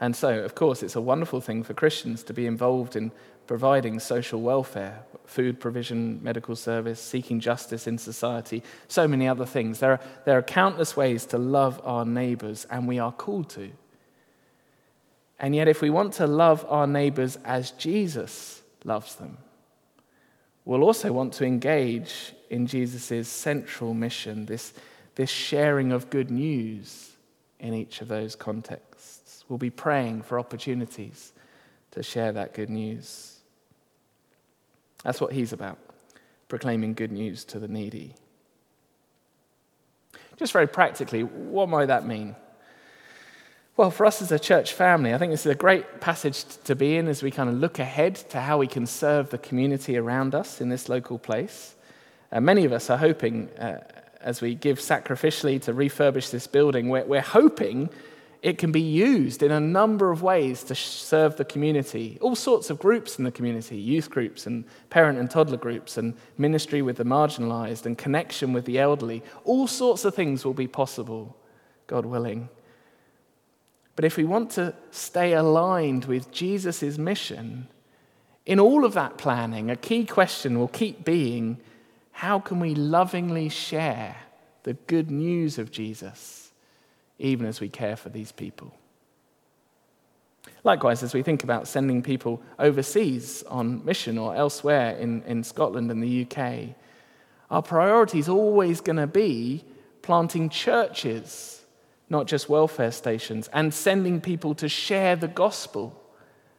And 0.00 0.16
so, 0.16 0.42
of 0.42 0.54
course, 0.54 0.82
it's 0.82 0.96
a 0.96 1.00
wonderful 1.00 1.42
thing 1.42 1.62
for 1.62 1.74
Christians 1.74 2.22
to 2.24 2.32
be 2.32 2.46
involved 2.46 2.96
in 2.96 3.12
providing 3.46 3.98
social 3.98 4.40
welfare, 4.40 5.02
food 5.26 5.60
provision, 5.60 6.22
medical 6.22 6.56
service, 6.56 7.00
seeking 7.00 7.40
justice 7.40 7.86
in 7.86 7.98
society, 7.98 8.62
so 8.88 9.06
many 9.06 9.28
other 9.28 9.44
things. 9.44 9.80
There 9.80 9.92
are, 9.92 10.00
there 10.24 10.38
are 10.38 10.42
countless 10.42 10.96
ways 10.96 11.26
to 11.26 11.38
love 11.38 11.80
our 11.84 12.04
neighbors, 12.04 12.66
and 12.70 12.88
we 12.88 12.98
are 12.98 13.12
called 13.12 13.50
to. 13.50 13.70
And 15.40 15.54
yet, 15.54 15.68
if 15.68 15.80
we 15.80 15.88
want 15.88 16.12
to 16.14 16.26
love 16.26 16.66
our 16.68 16.86
neighbors 16.86 17.38
as 17.44 17.70
Jesus 17.72 18.62
loves 18.84 19.14
them, 19.14 19.38
we'll 20.66 20.84
also 20.84 21.12
want 21.12 21.32
to 21.34 21.46
engage 21.46 22.34
in 22.50 22.66
Jesus' 22.66 23.26
central 23.26 23.94
mission, 23.94 24.44
this, 24.44 24.74
this 25.14 25.30
sharing 25.30 25.92
of 25.92 26.10
good 26.10 26.30
news 26.30 27.12
in 27.58 27.72
each 27.72 28.02
of 28.02 28.08
those 28.08 28.36
contexts. 28.36 29.44
We'll 29.48 29.58
be 29.58 29.70
praying 29.70 30.22
for 30.22 30.38
opportunities 30.38 31.32
to 31.92 32.02
share 32.02 32.32
that 32.32 32.52
good 32.52 32.70
news. 32.70 33.38
That's 35.02 35.22
what 35.22 35.32
he's 35.32 35.54
about, 35.54 35.78
proclaiming 36.48 36.92
good 36.92 37.12
news 37.12 37.44
to 37.46 37.58
the 37.58 37.66
needy. 37.66 38.14
Just 40.36 40.52
very 40.52 40.66
practically, 40.66 41.22
what 41.22 41.70
might 41.70 41.86
that 41.86 42.06
mean? 42.06 42.36
Well, 43.80 43.90
for 43.90 44.04
us 44.04 44.20
as 44.20 44.30
a 44.30 44.38
church 44.38 44.74
family, 44.74 45.14
I 45.14 45.16
think 45.16 45.32
this 45.32 45.46
is 45.46 45.52
a 45.52 45.54
great 45.54 46.02
passage 46.02 46.44
to 46.64 46.76
be 46.76 46.98
in 46.98 47.08
as 47.08 47.22
we 47.22 47.30
kind 47.30 47.48
of 47.48 47.54
look 47.54 47.78
ahead 47.78 48.14
to 48.28 48.38
how 48.38 48.58
we 48.58 48.66
can 48.66 48.84
serve 48.84 49.30
the 49.30 49.38
community 49.38 49.96
around 49.96 50.34
us 50.34 50.60
in 50.60 50.68
this 50.68 50.90
local 50.90 51.18
place. 51.18 51.76
Uh, 52.30 52.42
many 52.42 52.66
of 52.66 52.74
us 52.74 52.90
are 52.90 52.98
hoping, 52.98 53.48
uh, 53.58 53.82
as 54.20 54.42
we 54.42 54.54
give 54.54 54.80
sacrificially 54.80 55.58
to 55.62 55.72
refurbish 55.72 56.30
this 56.30 56.46
building, 56.46 56.90
we're, 56.90 57.06
we're 57.06 57.22
hoping 57.22 57.88
it 58.42 58.58
can 58.58 58.70
be 58.70 58.82
used 58.82 59.42
in 59.42 59.50
a 59.50 59.60
number 59.60 60.10
of 60.10 60.20
ways 60.20 60.62
to 60.64 60.74
serve 60.74 61.38
the 61.38 61.44
community. 61.46 62.18
All 62.20 62.36
sorts 62.36 62.68
of 62.68 62.78
groups 62.78 63.18
in 63.18 63.24
the 63.24 63.32
community 63.32 63.78
youth 63.78 64.10
groups, 64.10 64.46
and 64.46 64.66
parent 64.90 65.18
and 65.18 65.30
toddler 65.30 65.56
groups, 65.56 65.96
and 65.96 66.12
ministry 66.36 66.82
with 66.82 66.98
the 66.98 67.04
marginalized, 67.04 67.86
and 67.86 67.96
connection 67.96 68.52
with 68.52 68.66
the 68.66 68.78
elderly. 68.78 69.22
All 69.44 69.66
sorts 69.66 70.04
of 70.04 70.14
things 70.14 70.44
will 70.44 70.52
be 70.52 70.68
possible, 70.68 71.34
God 71.86 72.04
willing. 72.04 72.50
But 73.96 74.04
if 74.04 74.16
we 74.16 74.24
want 74.24 74.50
to 74.52 74.74
stay 74.90 75.32
aligned 75.32 76.06
with 76.06 76.30
Jesus' 76.30 76.96
mission, 76.98 77.68
in 78.46 78.58
all 78.58 78.84
of 78.84 78.94
that 78.94 79.18
planning, 79.18 79.70
a 79.70 79.76
key 79.76 80.04
question 80.04 80.58
will 80.58 80.68
keep 80.68 81.04
being 81.04 81.58
how 82.12 82.38
can 82.38 82.60
we 82.60 82.74
lovingly 82.74 83.48
share 83.48 84.16
the 84.62 84.74
good 84.74 85.10
news 85.10 85.58
of 85.58 85.70
Jesus? 85.70 86.40
even 87.20 87.46
as 87.46 87.60
we 87.60 87.68
care 87.68 87.96
for 87.96 88.08
these 88.08 88.32
people. 88.32 88.74
Likewise, 90.64 91.02
as 91.02 91.14
we 91.14 91.22
think 91.22 91.44
about 91.44 91.68
sending 91.68 92.02
people 92.02 92.42
overseas 92.58 93.42
on 93.44 93.84
mission 93.84 94.18
or 94.18 94.34
elsewhere 94.34 94.96
in, 94.96 95.22
in 95.22 95.44
Scotland 95.44 95.90
and 95.90 96.02
the 96.02 96.26
UK, 96.26 96.74
our 97.50 97.62
priority 97.62 98.18
is 98.18 98.28
always 98.28 98.80
going 98.80 98.96
to 98.96 99.06
be 99.06 99.64
planting 100.02 100.48
churches, 100.48 101.59
not 102.10 102.26
just 102.26 102.48
welfare 102.48 102.90
stations, 102.90 103.48
and 103.52 103.72
sending 103.72 104.20
people 104.20 104.54
to 104.56 104.68
share 104.68 105.14
the 105.14 105.28
gospel, 105.28 105.98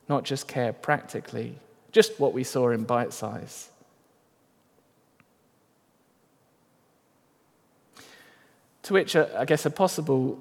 not 0.08 0.24
just 0.24 0.48
care 0.48 0.72
practically, 0.72 1.56
just 1.92 2.18
what 2.20 2.34
we 2.34 2.44
saw 2.44 2.70
in 2.70 2.86
bite 2.86 3.12
size. 3.12 3.70
To 8.84 8.94
which, 8.94 9.16
uh, 9.16 9.28
I 9.38 9.46
guess, 9.46 9.66
a 9.66 9.70
possible 9.70 10.40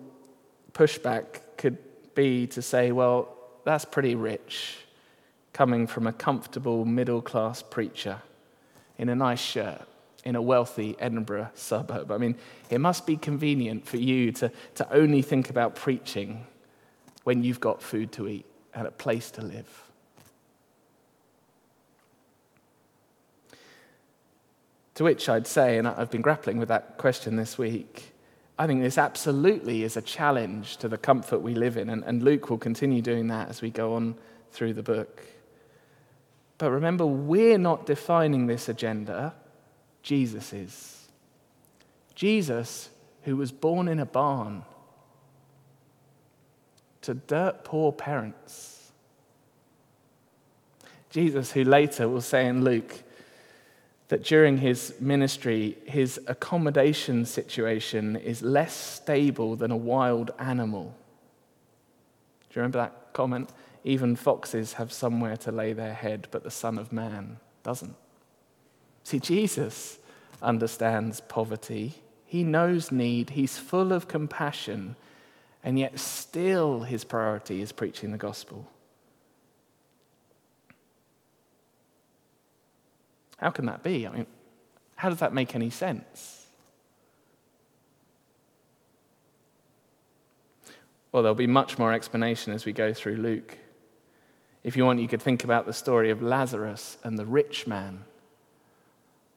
pushback 0.72 1.40
could 1.56 1.76
be 2.14 2.46
to 2.46 2.62
say, 2.62 2.92
well, 2.92 3.36
that's 3.64 3.84
pretty 3.84 4.14
rich 4.14 4.78
coming 5.52 5.88
from 5.88 6.06
a 6.06 6.12
comfortable 6.12 6.84
middle 6.84 7.20
class 7.20 7.62
preacher 7.62 8.22
in 8.96 9.08
a 9.08 9.14
nice 9.14 9.40
shirt 9.40 9.89
in 10.24 10.36
a 10.36 10.42
wealthy 10.42 10.96
Edinburgh 10.98 11.50
suburb. 11.54 12.10
I 12.10 12.18
mean, 12.18 12.36
it 12.68 12.80
must 12.80 13.06
be 13.06 13.16
convenient 13.16 13.86
for 13.86 13.96
you 13.96 14.32
to, 14.32 14.52
to 14.74 14.92
only 14.92 15.22
think 15.22 15.50
about 15.50 15.74
preaching 15.74 16.46
when 17.24 17.42
you've 17.42 17.60
got 17.60 17.82
food 17.82 18.12
to 18.12 18.28
eat 18.28 18.46
and 18.74 18.86
a 18.86 18.90
place 18.90 19.30
to 19.32 19.42
live. 19.42 19.90
To 24.94 25.04
which 25.04 25.28
I'd 25.28 25.46
say, 25.46 25.78
and 25.78 25.88
I've 25.88 26.10
been 26.10 26.20
grappling 26.20 26.58
with 26.58 26.68
that 26.68 26.98
question 26.98 27.36
this 27.36 27.56
week, 27.56 28.12
I 28.58 28.66
think 28.66 28.82
this 28.82 28.98
absolutely 28.98 29.84
is 29.84 29.96
a 29.96 30.02
challenge 30.02 30.76
to 30.78 30.88
the 30.88 30.98
comfort 30.98 31.38
we 31.38 31.54
live 31.54 31.78
in, 31.78 31.88
and, 31.88 32.04
and 32.04 32.22
Luke 32.22 32.50
will 32.50 32.58
continue 32.58 33.00
doing 33.00 33.28
that 33.28 33.48
as 33.48 33.62
we 33.62 33.70
go 33.70 33.94
on 33.94 34.16
through 34.52 34.74
the 34.74 34.82
book. 34.82 35.24
But 36.58 36.70
remember, 36.70 37.06
we're 37.06 37.56
not 37.56 37.86
defining 37.86 38.46
this 38.46 38.68
agenda, 38.68 39.32
Jesus 40.02 40.52
is. 40.52 41.08
Jesus, 42.14 42.90
who 43.22 43.36
was 43.36 43.52
born 43.52 43.88
in 43.88 43.98
a 43.98 44.06
barn 44.06 44.64
to 47.02 47.14
dirt 47.14 47.64
poor 47.64 47.92
parents. 47.92 48.92
Jesus, 51.10 51.52
who 51.52 51.64
later 51.64 52.08
will 52.08 52.20
say 52.20 52.46
in 52.46 52.62
Luke, 52.62 53.02
that 54.08 54.24
during 54.24 54.58
his 54.58 54.94
ministry, 55.00 55.78
his 55.86 56.20
accommodation 56.26 57.24
situation 57.24 58.16
is 58.16 58.42
less 58.42 58.74
stable 58.74 59.56
than 59.56 59.70
a 59.70 59.76
wild 59.76 60.32
animal. 60.38 60.94
Do 62.48 62.54
you 62.54 62.62
remember 62.62 62.78
that 62.78 63.12
comment? 63.12 63.50
Even 63.84 64.16
foxes 64.16 64.74
have 64.74 64.92
somewhere 64.92 65.36
to 65.38 65.52
lay 65.52 65.72
their 65.72 65.94
head, 65.94 66.28
but 66.30 66.42
the 66.42 66.50
Son 66.50 66.76
of 66.76 66.92
Man 66.92 67.38
doesn't. 67.62 67.94
See, 69.04 69.18
Jesus 69.18 69.98
understands 70.42 71.20
poverty, 71.20 71.94
he 72.24 72.44
knows 72.44 72.92
need, 72.92 73.30
he's 73.30 73.58
full 73.58 73.92
of 73.92 74.08
compassion, 74.08 74.96
and 75.64 75.78
yet 75.78 75.98
still 75.98 76.80
his 76.80 77.04
priority 77.04 77.60
is 77.60 77.72
preaching 77.72 78.12
the 78.12 78.18
gospel. 78.18 78.68
How 83.38 83.50
can 83.50 83.66
that 83.66 83.82
be? 83.82 84.06
I 84.06 84.12
mean, 84.12 84.26
how 84.96 85.08
does 85.08 85.18
that 85.18 85.32
make 85.32 85.54
any 85.54 85.70
sense? 85.70 86.46
Well, 91.10 91.22
there'll 91.22 91.34
be 91.34 91.46
much 91.46 91.78
more 91.78 91.92
explanation 91.92 92.52
as 92.52 92.64
we 92.64 92.72
go 92.72 92.92
through 92.92 93.16
Luke. 93.16 93.56
If 94.62 94.76
you 94.76 94.84
want, 94.84 95.00
you 95.00 95.08
could 95.08 95.22
think 95.22 95.42
about 95.42 95.66
the 95.66 95.72
story 95.72 96.10
of 96.10 96.22
Lazarus 96.22 96.98
and 97.02 97.18
the 97.18 97.24
rich 97.24 97.66
man. 97.66 98.04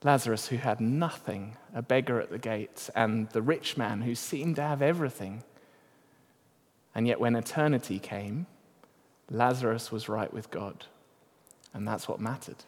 Lazarus, 0.03 0.47
who 0.47 0.57
had 0.57 0.81
nothing, 0.81 1.57
a 1.73 1.81
beggar 1.81 2.19
at 2.19 2.29
the 2.29 2.37
gates, 2.37 2.89
and 2.95 3.29
the 3.29 3.41
rich 3.41 3.77
man 3.77 4.01
who 4.01 4.15
seemed 4.15 4.57
to 4.57 4.61
have 4.61 4.81
everything. 4.81 5.43
And 6.93 7.07
yet, 7.07 7.19
when 7.19 7.35
eternity 7.35 7.99
came, 7.99 8.45
Lazarus 9.29 9.91
was 9.91 10.09
right 10.09 10.31
with 10.33 10.51
God. 10.51 10.85
And 11.73 11.87
that's 11.87 12.07
what 12.07 12.19
mattered. 12.19 12.63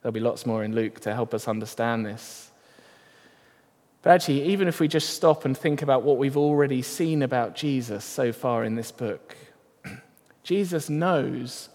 There'll 0.00 0.12
be 0.12 0.20
lots 0.20 0.46
more 0.46 0.64
in 0.64 0.74
Luke 0.74 1.00
to 1.00 1.14
help 1.14 1.34
us 1.34 1.48
understand 1.48 2.06
this. 2.06 2.50
But 4.02 4.10
actually, 4.10 4.44
even 4.44 4.68
if 4.68 4.78
we 4.78 4.86
just 4.86 5.10
stop 5.10 5.44
and 5.44 5.58
think 5.58 5.82
about 5.82 6.02
what 6.02 6.16
we've 6.16 6.36
already 6.36 6.80
seen 6.80 7.22
about 7.22 7.56
Jesus 7.56 8.04
so 8.04 8.32
far 8.32 8.62
in 8.62 8.76
this 8.76 8.92
book, 8.92 9.36
Jesus 10.44 10.88
knows 10.88 11.68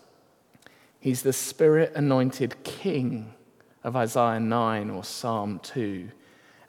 he's 1.02 1.24
the 1.24 1.34
spirit 1.34 1.92
anointed 1.96 2.64
king 2.64 3.34
of 3.84 3.98
Isaiah 3.98 4.40
9 4.40 4.90
or 4.90 5.04
Psalm 5.04 5.60
2. 5.62 6.10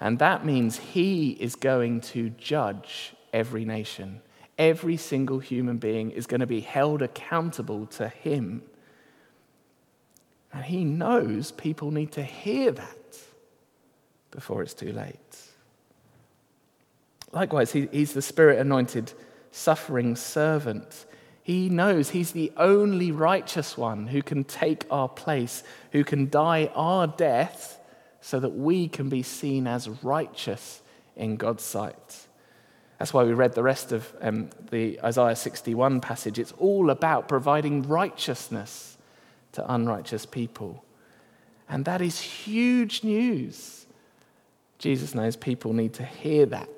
And 0.00 0.18
that 0.18 0.44
means 0.44 0.78
he 0.78 1.30
is 1.30 1.54
going 1.54 2.00
to 2.00 2.30
judge 2.30 3.14
every 3.32 3.64
nation. 3.64 4.20
Every 4.58 4.96
single 4.96 5.38
human 5.38 5.76
being 5.76 6.10
is 6.10 6.26
going 6.26 6.40
to 6.40 6.46
be 6.46 6.60
held 6.60 7.02
accountable 7.02 7.86
to 7.86 8.08
him. 8.08 8.62
And 10.52 10.64
he 10.64 10.84
knows 10.84 11.52
people 11.52 11.90
need 11.92 12.12
to 12.12 12.22
hear 12.22 12.72
that 12.72 13.18
before 14.32 14.62
it's 14.62 14.74
too 14.74 14.92
late. 14.92 15.16
Likewise, 17.32 17.72
he, 17.72 17.88
he's 17.92 18.12
the 18.12 18.22
spirit 18.22 18.58
anointed 18.58 19.12
suffering 19.50 20.16
servant. 20.16 21.06
He 21.42 21.68
knows 21.68 22.10
he's 22.10 22.32
the 22.32 22.52
only 22.56 23.10
righteous 23.10 23.76
one 23.76 24.06
who 24.06 24.22
can 24.22 24.44
take 24.44 24.84
our 24.90 25.08
place, 25.08 25.64
who 25.90 26.04
can 26.04 26.30
die 26.30 26.70
our 26.74 27.06
death 27.06 27.80
so 28.20 28.38
that 28.38 28.50
we 28.50 28.88
can 28.88 29.08
be 29.08 29.22
seen 29.22 29.66
as 29.66 29.88
righteous 29.88 30.82
in 31.16 31.36
God's 31.36 31.64
sight. 31.64 32.28
That's 32.98 33.12
why 33.12 33.24
we 33.24 33.32
read 33.32 33.54
the 33.54 33.64
rest 33.64 33.90
of 33.90 34.14
um, 34.20 34.50
the 34.70 35.00
Isaiah 35.02 35.34
61 35.34 36.00
passage. 36.00 36.38
It's 36.38 36.52
all 36.52 36.90
about 36.90 37.26
providing 37.26 37.82
righteousness 37.82 38.96
to 39.52 39.74
unrighteous 39.74 40.24
people. 40.24 40.84
And 41.68 41.84
that 41.84 42.00
is 42.00 42.20
huge 42.20 43.02
news. 43.02 43.86
Jesus 44.78 45.16
knows 45.16 45.36
people 45.36 45.72
need 45.72 45.94
to 45.94 46.04
hear 46.04 46.46
that. 46.46 46.68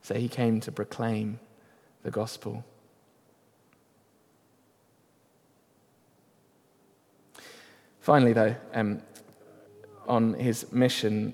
So 0.00 0.14
he 0.14 0.28
came 0.28 0.60
to 0.60 0.72
proclaim 0.72 1.40
the 2.02 2.10
gospel. 2.10 2.64
Finally, 8.06 8.34
though, 8.34 8.54
um, 8.72 9.02
on 10.06 10.34
his 10.34 10.70
mission, 10.70 11.32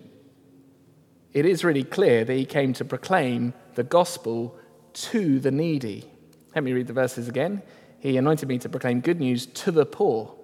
it 1.34 1.44
is 1.44 1.64
really 1.64 1.84
clear 1.84 2.24
that 2.24 2.32
he 2.32 2.46
came 2.46 2.72
to 2.72 2.82
proclaim 2.82 3.52
the 3.74 3.82
gospel 3.82 4.56
to 4.94 5.38
the 5.38 5.50
needy. 5.50 6.10
Let 6.54 6.64
me 6.64 6.72
read 6.72 6.86
the 6.86 6.94
verses 6.94 7.28
again. 7.28 7.60
He 7.98 8.16
anointed 8.16 8.48
me 8.48 8.56
to 8.56 8.70
proclaim 8.70 9.02
good 9.02 9.20
news 9.20 9.44
to 9.44 9.70
the 9.70 9.84
poor. 9.84 10.34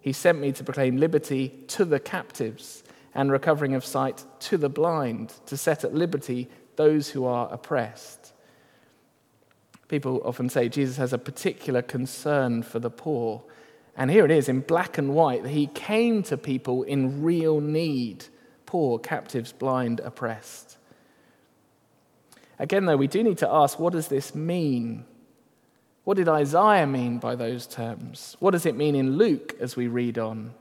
He 0.00 0.12
sent 0.12 0.38
me 0.38 0.52
to 0.52 0.62
proclaim 0.62 0.98
liberty 0.98 1.48
to 1.66 1.84
the 1.84 1.98
captives 1.98 2.84
and 3.12 3.32
recovering 3.32 3.74
of 3.74 3.84
sight 3.84 4.24
to 4.38 4.56
the 4.56 4.68
blind, 4.68 5.34
to 5.46 5.56
set 5.56 5.82
at 5.82 5.92
liberty 5.92 6.48
those 6.76 7.08
who 7.08 7.24
are 7.24 7.52
oppressed. 7.52 8.32
People 9.88 10.22
often 10.24 10.48
say 10.48 10.68
Jesus 10.68 10.96
has 10.98 11.12
a 11.12 11.18
particular 11.18 11.82
concern 11.82 12.62
for 12.62 12.78
the 12.78 12.88
poor. 12.88 13.42
And 13.96 14.10
here 14.10 14.24
it 14.24 14.30
is 14.30 14.48
in 14.48 14.60
black 14.60 14.98
and 14.98 15.14
white 15.14 15.42
that 15.42 15.50
he 15.50 15.66
came 15.66 16.22
to 16.24 16.36
people 16.36 16.82
in 16.82 17.22
real 17.22 17.60
need 17.60 18.26
poor, 18.72 18.98
captives, 18.98 19.52
blind, 19.52 20.00
oppressed. 20.00 20.78
Again, 22.58 22.86
though, 22.86 22.96
we 22.96 23.06
do 23.06 23.22
need 23.22 23.36
to 23.38 23.48
ask 23.52 23.78
what 23.78 23.92
does 23.92 24.08
this 24.08 24.34
mean? 24.34 25.04
What 26.04 26.16
did 26.16 26.26
Isaiah 26.26 26.86
mean 26.86 27.18
by 27.18 27.34
those 27.34 27.66
terms? 27.66 28.34
What 28.40 28.52
does 28.52 28.64
it 28.64 28.74
mean 28.74 28.94
in 28.94 29.18
Luke 29.18 29.54
as 29.60 29.76
we 29.76 29.88
read 29.88 30.18
on? 30.18 30.54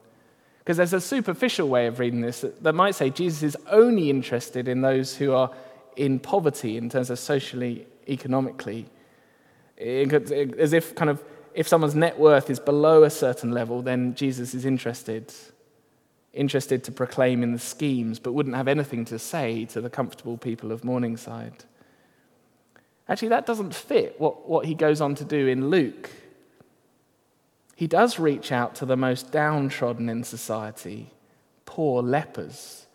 Because 0.60 0.76
there's 0.76 0.92
a 0.92 1.00
superficial 1.00 1.70
way 1.70 1.88
of 1.88 2.00
reading 2.00 2.20
this 2.20 2.42
that, 2.42 2.62
that 2.64 2.76
might 2.76 2.96
say 2.96 3.10
Jesus 3.10 3.44
is 3.44 3.58
only 3.68 4.10
interested 4.10 4.68
in 4.68 4.82
those 4.82 5.16
who 5.16 5.32
are 5.32 5.50
in 5.96 6.20
poverty 6.20 6.76
in 6.76 6.90
terms 6.90 7.10
of 7.10 7.18
socially, 7.18 7.88
economically. 8.10 8.88
As 9.80 10.74
if 10.74 10.94
kind 10.96 11.10
of 11.10 11.24
if 11.54 11.68
someone's 11.68 11.96
net 11.96 12.20
worth 12.20 12.50
is 12.50 12.60
below 12.60 13.04
a 13.04 13.10
certain 13.10 13.52
level, 13.52 13.82
then 13.82 14.16
Jesus 14.16 14.54
is 14.54 14.66
interested, 14.66 15.34
interested 16.34 16.84
to 16.86 16.92
proclaim 16.92 17.44
in 17.44 17.52
the 17.52 17.60
schemes, 17.60 18.20
but 18.20 18.34
wouldn't 18.34 18.56
have 18.56 18.68
anything 18.68 19.06
to 19.06 19.20
say 19.20 19.66
to 19.66 19.82
the 19.82 19.90
comfortable 19.90 20.38
people 20.38 20.72
of 20.72 20.84
Morningside. 20.84 21.66
Actually, 23.08 23.30
that 23.30 23.46
doesn't 23.46 23.76
fit 23.76 24.20
what, 24.20 24.48
what 24.48 24.66
he 24.66 24.74
goes 24.74 25.02
on 25.02 25.16
to 25.16 25.26
do 25.26 25.48
in 25.48 25.70
Luke. 25.70 26.10
He 27.76 27.88
does 27.88 28.20
reach 28.20 28.52
out 28.52 28.76
to 28.76 28.86
the 28.86 28.96
most 28.96 29.32
downtrodden 29.32 30.08
in 30.08 30.24
society, 30.24 31.12
poor 31.66 32.04
lepers. 32.04 32.86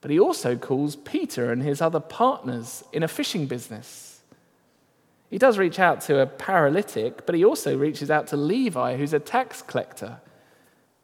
But 0.00 0.10
he 0.10 0.20
also 0.20 0.56
calls 0.56 0.96
Peter 0.96 1.50
and 1.50 1.62
his 1.62 1.80
other 1.80 1.98
partners 1.98 2.84
in 2.92 3.02
a 3.02 3.08
fishing 3.08 3.46
business. 3.46 4.13
He 5.34 5.38
does 5.38 5.58
reach 5.58 5.80
out 5.80 6.00
to 6.02 6.20
a 6.20 6.26
paralytic, 6.26 7.26
but 7.26 7.34
he 7.34 7.44
also 7.44 7.76
reaches 7.76 8.08
out 8.08 8.28
to 8.28 8.36
Levi, 8.36 8.96
who's 8.96 9.12
a 9.12 9.18
tax 9.18 9.62
collector. 9.62 10.20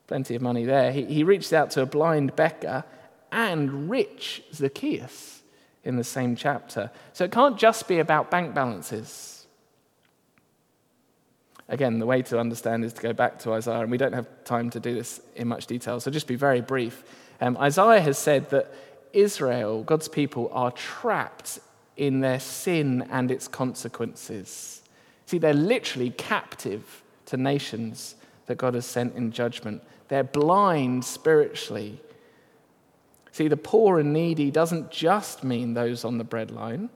Plenty 0.06 0.36
of 0.36 0.40
money 0.40 0.64
there. 0.64 0.92
He, 0.92 1.04
he 1.06 1.24
reaches 1.24 1.52
out 1.52 1.72
to 1.72 1.82
a 1.82 1.86
blind 1.86 2.36
beggar 2.36 2.84
and 3.32 3.90
rich 3.90 4.44
Zacchaeus 4.54 5.42
in 5.82 5.96
the 5.96 6.04
same 6.04 6.36
chapter. 6.36 6.92
So 7.12 7.24
it 7.24 7.32
can't 7.32 7.58
just 7.58 7.88
be 7.88 7.98
about 7.98 8.30
bank 8.30 8.54
balances. 8.54 9.48
Again, 11.68 11.98
the 11.98 12.06
way 12.06 12.22
to 12.22 12.38
understand 12.38 12.84
is 12.84 12.92
to 12.92 13.02
go 13.02 13.12
back 13.12 13.40
to 13.40 13.52
Isaiah, 13.54 13.80
and 13.80 13.90
we 13.90 13.98
don't 13.98 14.12
have 14.12 14.28
time 14.44 14.70
to 14.70 14.78
do 14.78 14.94
this 14.94 15.20
in 15.34 15.48
much 15.48 15.66
detail, 15.66 15.98
so 15.98 16.08
just 16.08 16.28
be 16.28 16.36
very 16.36 16.60
brief. 16.60 17.02
Um, 17.40 17.56
Isaiah 17.56 18.00
has 18.00 18.16
said 18.16 18.50
that 18.50 18.72
Israel, 19.12 19.82
God's 19.82 20.06
people, 20.06 20.50
are 20.52 20.70
trapped 20.70 21.58
in 22.00 22.20
their 22.20 22.40
sin 22.40 23.06
and 23.10 23.30
its 23.30 23.46
consequences. 23.46 24.82
See, 25.26 25.36
they're 25.36 25.52
literally 25.52 26.08
captive 26.10 27.02
to 27.26 27.36
nations 27.36 28.14
that 28.46 28.56
God 28.56 28.72
has 28.72 28.86
sent 28.86 29.14
in 29.16 29.30
judgment. 29.32 29.82
They're 30.08 30.24
blind 30.24 31.04
spiritually. 31.04 32.00
See, 33.32 33.48
the 33.48 33.58
poor 33.58 33.98
and 34.00 34.14
needy 34.14 34.50
doesn't 34.50 34.90
just 34.90 35.44
mean 35.44 35.74
those 35.74 36.02
on 36.02 36.16
the 36.16 36.24
breadline. 36.24 36.88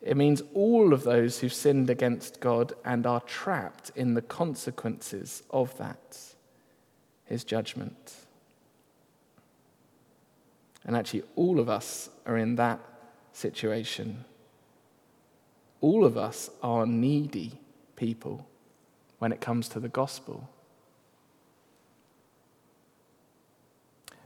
It 0.00 0.16
means 0.16 0.42
all 0.54 0.94
of 0.94 1.04
those 1.04 1.38
who've 1.38 1.52
sinned 1.52 1.90
against 1.90 2.40
God 2.40 2.72
and 2.86 3.06
are 3.06 3.20
trapped 3.20 3.92
in 3.94 4.14
the 4.14 4.22
consequences 4.22 5.42
of 5.50 5.76
that, 5.76 6.18
his 7.26 7.44
judgment. 7.44 8.14
And 10.86 10.96
actually, 10.96 11.24
all 11.36 11.60
of 11.60 11.68
us 11.68 12.08
are 12.24 12.38
in 12.38 12.56
that 12.56 12.80
situation. 13.32 14.24
All 15.80 16.04
of 16.04 16.16
us 16.16 16.50
are 16.62 16.86
needy 16.86 17.58
people 17.96 18.46
when 19.18 19.32
it 19.32 19.40
comes 19.40 19.68
to 19.70 19.80
the 19.80 19.88
gospel. 19.88 20.48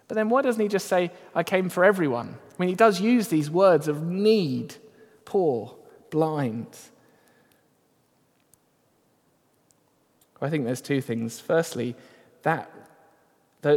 But 0.09 0.15
then 0.15 0.29
why 0.29 0.43
doesn't 0.43 0.61
he 0.63 0.69
just 0.69 0.87
say, 0.87 1.11
I 1.35 1.43
came 1.43 1.69
for 1.69 1.85
everyone? 1.85 2.37
I 2.39 2.55
mean, 2.59 2.69
he 2.69 2.75
does 2.75 3.01
use 3.01 3.29
these 3.29 3.51
words 3.51 3.89
of 3.89 4.03
need 4.03 4.77
poor, 5.25 5.75
blind. 6.11 6.69
I 10.41 10.49
think 10.49 10.65
there's 10.65 10.81
two 10.81 11.01
things. 11.01 11.41
Firstly, 11.41 11.97
that 12.43 12.71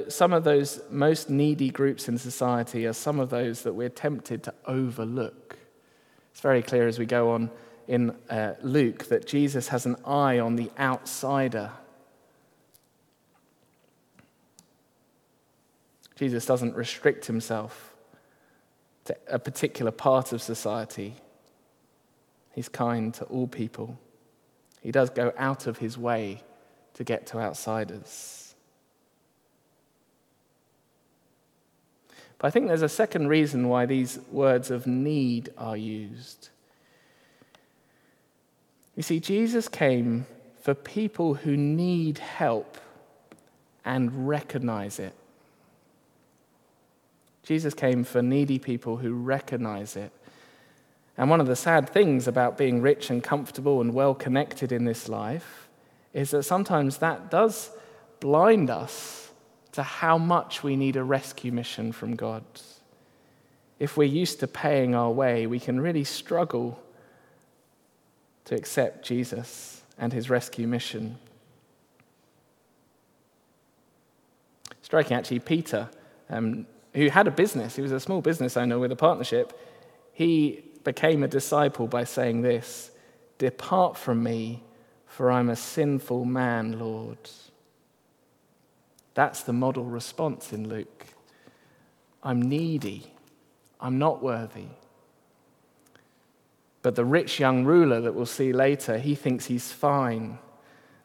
some 0.10 0.34
of 0.34 0.44
those 0.44 0.82
most 0.90 1.30
needy 1.30 1.70
groups 1.70 2.08
in 2.08 2.18
society 2.18 2.86
are 2.86 2.94
some 2.94 3.20
of 3.20 3.30
those 3.30 3.64
that 3.64 3.74
we're 3.74 3.90
tempted 3.90 4.44
to 4.44 4.54
overlook. 4.66 5.58
It's 6.32 6.42
very 6.42 6.62
clear 6.62 6.88
as 6.88 7.00
we 7.00 7.06
go 7.06 7.32
on 7.32 7.50
in 7.88 8.12
uh, 8.30 8.54
Luke 8.62 9.06
that 9.06 9.26
Jesus 9.26 9.70
has 9.70 9.86
an 9.86 9.96
eye 10.06 10.40
on 10.40 10.56
the 10.56 10.70
outsider. 10.78 11.72
Jesus 16.16 16.46
doesn't 16.46 16.76
restrict 16.76 17.26
himself 17.26 17.94
to 19.06 19.18
a 19.28 19.40
particular 19.40 19.92
part 19.92 20.34
of 20.34 20.42
society. 20.42 21.16
He's 22.54 22.70
kind 22.70 23.14
to 23.16 23.26
all 23.26 23.48
people. 23.48 23.98
He 24.82 24.92
does 24.92 25.10
go 25.10 25.34
out 25.38 25.66
of 25.66 25.78
his 25.78 25.98
way 25.98 26.44
to 26.94 27.04
get 27.04 27.26
to 27.28 27.40
outsiders. 27.40 28.39
But 32.40 32.48
I 32.48 32.50
think 32.50 32.68
there's 32.68 32.82
a 32.82 32.90
second 32.90 33.28
reason 33.28 33.70
why 33.70 33.86
these 33.86 34.20
words 34.32 34.72
of 34.72 34.88
need 34.88 35.50
are 35.58 35.78
used. 35.78 36.50
You 38.96 39.04
see, 39.04 39.20
Jesus 39.20 39.68
came 39.68 40.26
for 40.62 40.74
people 40.74 41.36
who 41.36 41.56
need 41.56 42.18
help 42.18 42.78
and 43.86 44.28
recognize 44.28 45.00
it. 45.00 45.14
Jesus 47.44 47.74
came 47.74 48.04
for 48.04 48.22
needy 48.22 48.60
people 48.60 48.98
who 48.98 49.14
recognize 49.14 49.96
it 49.96 50.12
and 51.20 51.30
one 51.30 51.42
of 51.42 51.48
the 51.48 51.56
sad 51.58 51.90
things 51.90 52.30
about 52.30 52.58
being 52.58 52.82
rich 52.82 53.10
and 53.10 53.22
comfortable 53.22 53.82
and 53.82 53.94
well 53.94 54.16
connected 54.16 54.72
in 54.72 54.86
this 54.86 55.10
life 55.10 55.68
is 56.14 56.32
that 56.32 56.44
sometimes 56.44 57.00
that 57.00 57.30
does 57.30 57.72
blind 58.22 58.70
us 58.70 59.29
to 59.74 59.84
how 59.84 60.18
much 60.18 60.64
we 60.64 60.76
need 60.76 60.96
a 60.96 61.04
rescue 61.04 61.52
mission 61.52 61.92
from 61.92 62.16
God. 62.16 62.44
If 63.80 63.96
we're 63.96 64.04
used 64.04 64.40
to 64.42 64.48
paying 64.48 64.96
our 64.96 65.12
way, 65.12 65.48
we 65.48 65.60
can 65.60 65.80
really 65.80 66.04
struggle 66.04 66.82
to 68.46 68.56
accept 68.56 69.06
Jesus 69.06 69.84
and 69.98 70.12
his 70.12 70.30
rescue 70.30 70.68
mission. 70.68 71.18
Striking, 74.82 75.16
actually, 75.16 75.40
Peter, 75.40 75.90
um, 76.30 76.66
who 76.94 77.10
had 77.10 77.28
a 77.28 77.32
business, 77.32 77.76
he 77.76 77.82
was 77.82 77.92
a 77.92 78.00
small 78.00 78.22
business 78.22 78.58
owner 78.58 78.80
with 78.80 78.92
a 78.92 78.96
partnership, 78.96 79.58
he 80.14 80.64
became 80.84 81.24
a 81.24 81.28
disciple 81.28 81.88
by 81.88 82.04
saying 82.04 82.42
this 82.42 82.92
Depart 83.38 83.98
from 83.98 84.24
me, 84.24 84.64
for 85.06 85.32
I'm 85.32 85.50
a 85.50 85.56
sinful 85.56 86.26
man, 86.26 86.80
Lord. 86.80 87.18
That's 89.14 89.44
the 89.44 89.54
model 89.54 89.86
response 89.86 90.54
in 90.54 90.70
Luke. 90.70 91.06
I'm 92.24 92.42
needy. 92.42 93.14
I'm 93.80 93.98
not 93.98 94.22
worthy. 94.22 94.68
But 96.82 96.96
the 96.96 97.06
rich 97.06 97.40
young 97.40 97.66
ruler 97.66 98.02
that 98.02 98.14
we'll 98.16 98.26
see 98.26 98.54
later, 98.54 98.98
he 98.98 99.16
thinks 99.16 99.46
he's 99.46 99.72
fine. 99.72 100.40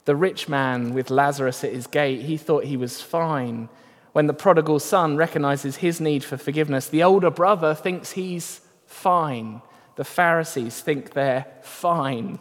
The 0.05 0.17
rich 0.17 0.49
man 0.49 0.95
with 0.95 1.11
Lazarus 1.11 1.65
at 1.65 1.73
his 1.73 1.87
gate, 1.87 2.23
he 2.23 2.37
thought 2.37 2.65
he 2.65 2.77
was 2.77 3.01
fine. 3.01 3.69
When 4.13 4.27
the 4.27 4.35
prodigal 4.35 4.79
son 4.79 5.17
recognizes 5.17 5.77
his 5.77 6.01
need 6.01 6.23
for 6.23 6.37
forgiveness, 6.37 6.89
the 6.89 7.03
older 7.03 7.31
brother 7.31 7.75
thinks 7.75 8.13
he's 8.13 8.61
fine. 8.87 9.63
The 9.97 10.05
Pharisees 10.05 10.81
think 10.81 11.13
they're 11.13 11.47
fine. 11.63 12.39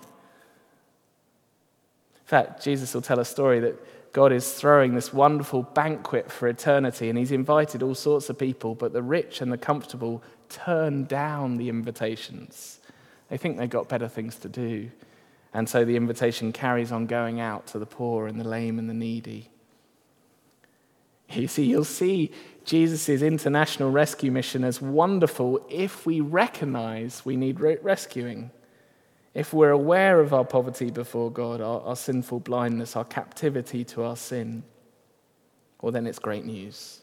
In 2.16 2.26
fact, 2.26 2.64
Jesus 2.64 2.94
will 2.94 3.02
tell 3.02 3.20
a 3.20 3.26
story 3.26 3.60
that 3.62 3.76
God 4.14 4.32
is 4.32 4.54
throwing 4.54 4.94
this 4.94 5.12
wonderful 5.12 5.64
banquet 5.64 6.32
for 6.32 6.48
eternity, 6.48 7.10
and 7.10 7.18
He's 7.18 7.32
invited 7.32 7.82
all 7.82 7.96
sorts 7.96 8.30
of 8.30 8.38
people, 8.38 8.76
but 8.76 8.94
the 8.94 9.02
rich 9.02 9.42
and 9.42 9.52
the 9.52 9.58
comfortable 9.58 10.24
turn 10.50 11.06
down 11.06 11.58
the 11.58 11.68
invitations. 11.68 12.80
They 13.30 13.38
think 13.38 13.58
they've 13.58 13.70
got 13.70 13.90
better 13.90 14.08
things 14.08 14.38
to 14.38 14.50
do. 14.50 14.92
And 15.54 15.68
so 15.68 15.84
the 15.84 15.96
invitation 15.96 16.52
carries 16.52 16.92
on 16.92 17.08
going 17.08 17.40
out 17.40 17.68
to 17.68 17.80
the 17.80 17.86
poor 17.86 18.28
and 18.28 18.40
the 18.40 18.48
lame 18.48 18.78
and 18.78 18.88
the 18.88 18.94
needy. 18.94 19.50
You 21.30 21.48
see, 21.48 21.66
you'll 21.66 21.84
see 21.84 22.32
Jesus' 22.64 23.10
international 23.22 23.90
rescue 23.90 24.32
mission 24.32 24.64
as 24.64 24.80
wonderful 24.80 25.66
if 25.70 26.06
we 26.06 26.22
recognize 26.22 27.26
we 27.26 27.36
need 27.36 27.60
rescuing. 27.60 28.52
If 29.34 29.54
we're 29.54 29.72
aware 29.72 30.20
of 30.20 30.34
our 30.34 30.46
poverty 30.46 30.92
before 30.92 31.32
God, 31.32 31.60
our, 31.60 31.82
our 31.82 31.96
sinful 31.96 32.42
blindness, 32.42 32.96
our 32.96 33.06
captivity 33.06 33.84
to 33.86 34.04
our 34.04 34.16
sin, 34.16 34.64
well, 35.82 35.92
then 35.92 36.06
it's 36.06 36.20
great 36.20 36.46
news. 36.46 37.02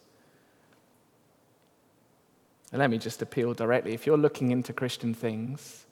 And 2.72 2.78
let 2.78 2.88
me 2.90 2.98
just 2.98 3.20
appeal 3.20 3.52
directly. 3.52 3.94
If 3.94 4.06
you're 4.06 4.16
looking 4.16 4.52
into 4.52 4.72
Christian 4.72 5.12
things, 5.12 5.86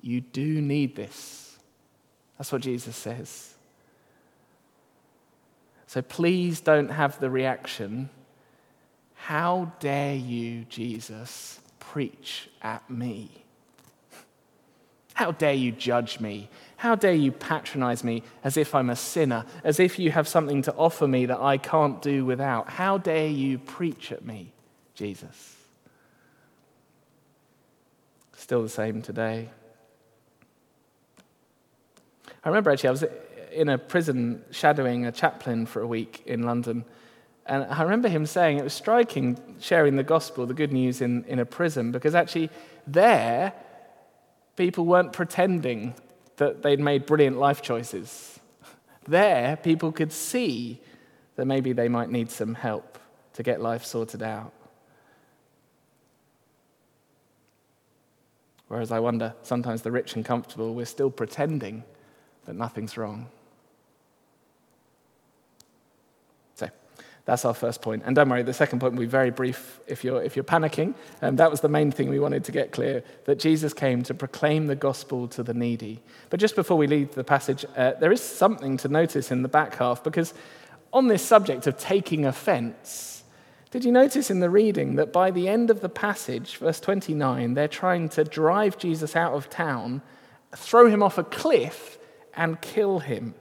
you 0.00 0.22
do 0.22 0.60
need 0.60 0.96
this. 0.96 1.58
That's 2.38 2.50
what 2.50 2.62
Jesus 2.62 2.96
says. 2.96 3.54
So 5.86 6.00
please 6.02 6.60
don't 6.60 6.90
have 6.90 7.20
the 7.20 7.30
reaction 7.30 8.08
how 9.28 9.72
dare 9.80 10.14
you, 10.14 10.64
Jesus, 10.64 11.60
preach 11.80 12.48
at 12.62 12.88
me? 12.88 13.44
How 15.18 15.32
dare 15.32 15.52
you 15.52 15.72
judge 15.72 16.20
me? 16.20 16.48
How 16.76 16.94
dare 16.94 17.12
you 17.12 17.32
patronize 17.32 18.04
me 18.04 18.22
as 18.44 18.56
if 18.56 18.72
I'm 18.72 18.88
a 18.88 18.94
sinner, 18.94 19.44
as 19.64 19.80
if 19.80 19.98
you 19.98 20.12
have 20.12 20.28
something 20.28 20.62
to 20.62 20.74
offer 20.74 21.08
me 21.08 21.26
that 21.26 21.40
I 21.40 21.58
can't 21.58 22.00
do 22.00 22.24
without? 22.24 22.70
How 22.70 22.98
dare 22.98 23.26
you 23.26 23.58
preach 23.58 24.12
at 24.12 24.24
me, 24.24 24.52
Jesus? 24.94 25.56
Still 28.36 28.62
the 28.62 28.68
same 28.68 29.02
today. 29.02 29.48
I 32.44 32.48
remember 32.48 32.70
actually, 32.70 32.90
I 32.90 32.92
was 32.92 33.04
in 33.50 33.68
a 33.70 33.76
prison 33.76 34.44
shadowing 34.52 35.04
a 35.04 35.10
chaplain 35.10 35.66
for 35.66 35.82
a 35.82 35.86
week 35.88 36.22
in 36.26 36.44
London. 36.44 36.84
And 37.44 37.64
I 37.64 37.82
remember 37.82 38.08
him 38.08 38.24
saying 38.24 38.58
it 38.58 38.62
was 38.62 38.72
striking 38.72 39.36
sharing 39.58 39.96
the 39.96 40.04
gospel, 40.04 40.46
the 40.46 40.54
good 40.54 40.72
news 40.72 41.00
in, 41.00 41.24
in 41.24 41.40
a 41.40 41.44
prison, 41.44 41.90
because 41.90 42.14
actually 42.14 42.50
there, 42.86 43.52
people 44.58 44.84
weren't 44.84 45.12
pretending 45.12 45.94
that 46.36 46.62
they'd 46.62 46.80
made 46.80 47.06
brilliant 47.06 47.38
life 47.38 47.62
choices. 47.62 48.40
There, 49.06 49.56
people 49.56 49.92
could 49.92 50.12
see 50.12 50.80
that 51.36 51.46
maybe 51.46 51.72
they 51.72 51.88
might 51.88 52.10
need 52.10 52.28
some 52.28 52.54
help 52.54 52.98
to 53.34 53.44
get 53.44 53.60
life 53.60 53.84
sorted 53.84 54.22
out. 54.22 54.52
Whereas 58.66 58.90
I 58.90 58.98
wonder, 58.98 59.32
sometimes 59.42 59.82
the 59.82 59.92
rich 59.92 60.16
and 60.16 60.24
comfortable, 60.24 60.74
we're 60.74 60.86
still 60.86 61.10
pretending 61.10 61.84
that 62.44 62.56
nothing's 62.56 62.98
wrong. 62.98 63.28
That's 67.28 67.44
our 67.44 67.52
first 67.52 67.82
point. 67.82 68.04
And 68.06 68.16
don't 68.16 68.30
worry, 68.30 68.42
the 68.42 68.54
second 68.54 68.78
point 68.78 68.94
will 68.94 69.00
be 69.00 69.06
very 69.06 69.30
brief 69.30 69.80
if 69.86 70.02
you're, 70.02 70.22
if 70.22 70.34
you're 70.34 70.46
panicking. 70.46 70.94
Um, 71.20 71.36
that 71.36 71.50
was 71.50 71.60
the 71.60 71.68
main 71.68 71.92
thing 71.92 72.08
we 72.08 72.18
wanted 72.18 72.42
to 72.44 72.52
get 72.52 72.72
clear 72.72 73.04
that 73.26 73.38
Jesus 73.38 73.74
came 73.74 74.02
to 74.04 74.14
proclaim 74.14 74.66
the 74.66 74.74
gospel 74.74 75.28
to 75.28 75.42
the 75.42 75.52
needy. 75.52 76.00
But 76.30 76.40
just 76.40 76.56
before 76.56 76.78
we 76.78 76.86
leave 76.86 77.14
the 77.14 77.24
passage, 77.24 77.66
uh, 77.76 77.92
there 78.00 78.12
is 78.12 78.22
something 78.22 78.78
to 78.78 78.88
notice 78.88 79.30
in 79.30 79.42
the 79.42 79.48
back 79.48 79.74
half 79.74 80.02
because 80.02 80.32
on 80.90 81.08
this 81.08 81.22
subject 81.22 81.66
of 81.66 81.76
taking 81.76 82.24
offense, 82.24 83.24
did 83.70 83.84
you 83.84 83.92
notice 83.92 84.30
in 84.30 84.40
the 84.40 84.48
reading 84.48 84.94
that 84.94 85.12
by 85.12 85.30
the 85.30 85.48
end 85.48 85.68
of 85.68 85.82
the 85.82 85.90
passage, 85.90 86.56
verse 86.56 86.80
29, 86.80 87.52
they're 87.52 87.68
trying 87.68 88.08
to 88.08 88.24
drive 88.24 88.78
Jesus 88.78 89.14
out 89.14 89.34
of 89.34 89.50
town, 89.50 90.00
throw 90.56 90.88
him 90.88 91.02
off 91.02 91.18
a 91.18 91.24
cliff, 91.24 91.98
and 92.32 92.58
kill 92.62 93.00
him? 93.00 93.34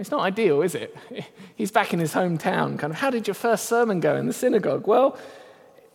It's 0.00 0.10
not 0.10 0.22
ideal, 0.22 0.62
is 0.62 0.74
it? 0.74 0.96
He's 1.56 1.70
back 1.70 1.92
in 1.92 2.00
his 2.00 2.14
hometown. 2.14 2.78
Kind 2.78 2.92
of, 2.94 2.94
how 2.94 3.10
did 3.10 3.26
your 3.26 3.34
first 3.34 3.66
sermon 3.66 4.00
go 4.00 4.16
in 4.16 4.26
the 4.26 4.32
synagogue? 4.32 4.86
Well, 4.86 5.18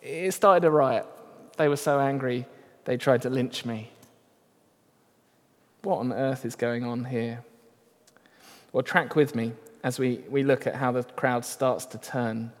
it 0.00 0.32
started 0.32 0.64
a 0.64 0.70
riot. 0.70 1.04
They 1.56 1.66
were 1.66 1.76
so 1.76 1.98
angry, 1.98 2.46
they 2.84 2.96
tried 2.96 3.22
to 3.22 3.30
lynch 3.30 3.64
me. 3.64 3.90
What 5.82 5.98
on 5.98 6.12
earth 6.12 6.44
is 6.44 6.54
going 6.54 6.84
on 6.84 7.06
here? 7.06 7.44
Well, 8.72 8.84
track 8.84 9.16
with 9.16 9.34
me 9.34 9.52
as 9.82 9.98
we, 9.98 10.20
we 10.30 10.44
look 10.44 10.68
at 10.68 10.76
how 10.76 10.92
the 10.92 11.02
crowd 11.02 11.44
starts 11.44 11.84
to 11.86 11.98
turn. 11.98 12.52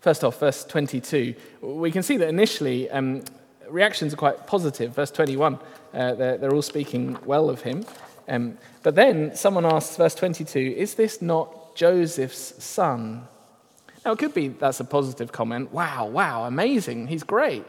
First 0.00 0.22
off, 0.22 0.38
verse 0.38 0.62
22, 0.62 1.34
we 1.60 1.90
can 1.90 2.04
see 2.04 2.16
that 2.18 2.28
initially 2.28 2.88
um, 2.90 3.24
reactions 3.68 4.12
are 4.12 4.16
quite 4.16 4.46
positive. 4.46 4.94
Verse 4.94 5.10
21, 5.10 5.58
uh, 5.94 6.14
they're, 6.14 6.38
they're 6.38 6.54
all 6.54 6.62
speaking 6.62 7.18
well 7.24 7.50
of 7.50 7.62
him. 7.62 7.84
Um, 8.32 8.56
but 8.82 8.94
then 8.94 9.36
someone 9.36 9.66
asks, 9.66 9.94
verse 9.96 10.14
22, 10.14 10.58
is 10.58 10.94
this 10.94 11.20
not 11.20 11.76
Joseph's 11.76 12.64
son? 12.64 13.28
Now, 14.06 14.12
it 14.12 14.18
could 14.18 14.32
be 14.32 14.48
that's 14.48 14.80
a 14.80 14.84
positive 14.84 15.30
comment. 15.32 15.70
Wow, 15.70 16.06
wow, 16.06 16.44
amazing, 16.44 17.08
he's 17.08 17.24
great. 17.24 17.62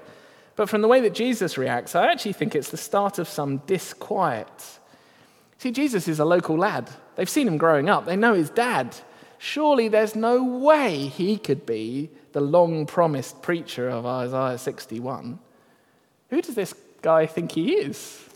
But 0.56 0.70
from 0.70 0.82
the 0.82 0.88
way 0.88 1.02
that 1.02 1.14
Jesus 1.14 1.58
reacts, 1.58 1.96
I 1.96 2.10
actually 2.10 2.32
think 2.32 2.56
it's 2.56 2.70
the 2.70 2.78
start 2.78 3.20
of 3.20 3.28
some 3.28 3.58
disquiet. 3.68 4.80
See, 5.58 5.72
Jesus 5.72 6.08
is 6.08 6.20
a 6.20 6.26
local 6.26 6.58
lad. 6.58 6.90
They've 7.18 7.30
seen 7.30 7.48
him 7.48 7.58
growing 7.58 7.90
up, 7.90 8.06
they 8.06 8.16
know 8.16 8.34
his 8.34 8.50
dad. 8.50 8.96
Surely 9.40 9.90
there's 9.90 10.16
no 10.16 10.42
way 10.46 11.08
he 11.08 11.36
could 11.36 11.66
be 11.66 12.10
the 12.32 12.40
long 12.40 12.86
promised 12.86 13.42
preacher 13.42 13.90
of 13.90 14.06
Isaiah 14.06 14.58
61. 14.58 15.40
Who 16.30 16.42
does 16.42 16.56
this 16.56 16.74
guy 17.02 17.26
think 17.26 17.52
he 17.52 17.74
is? 17.74 18.30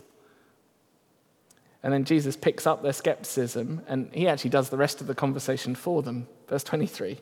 And 1.88 1.94
then 1.94 2.04
Jesus 2.04 2.36
picks 2.36 2.68
up 2.68 2.84
their 2.84 2.92
skepticism 2.92 3.82
and 3.88 4.10
he 4.14 4.28
actually 4.28 4.50
does 4.50 4.68
the 4.68 4.76
rest 4.76 5.00
of 5.00 5.08
the 5.08 5.16
conversation 5.16 5.74
for 5.74 6.04
them. 6.04 6.28
Verse 6.50 6.66
23. 6.66 7.18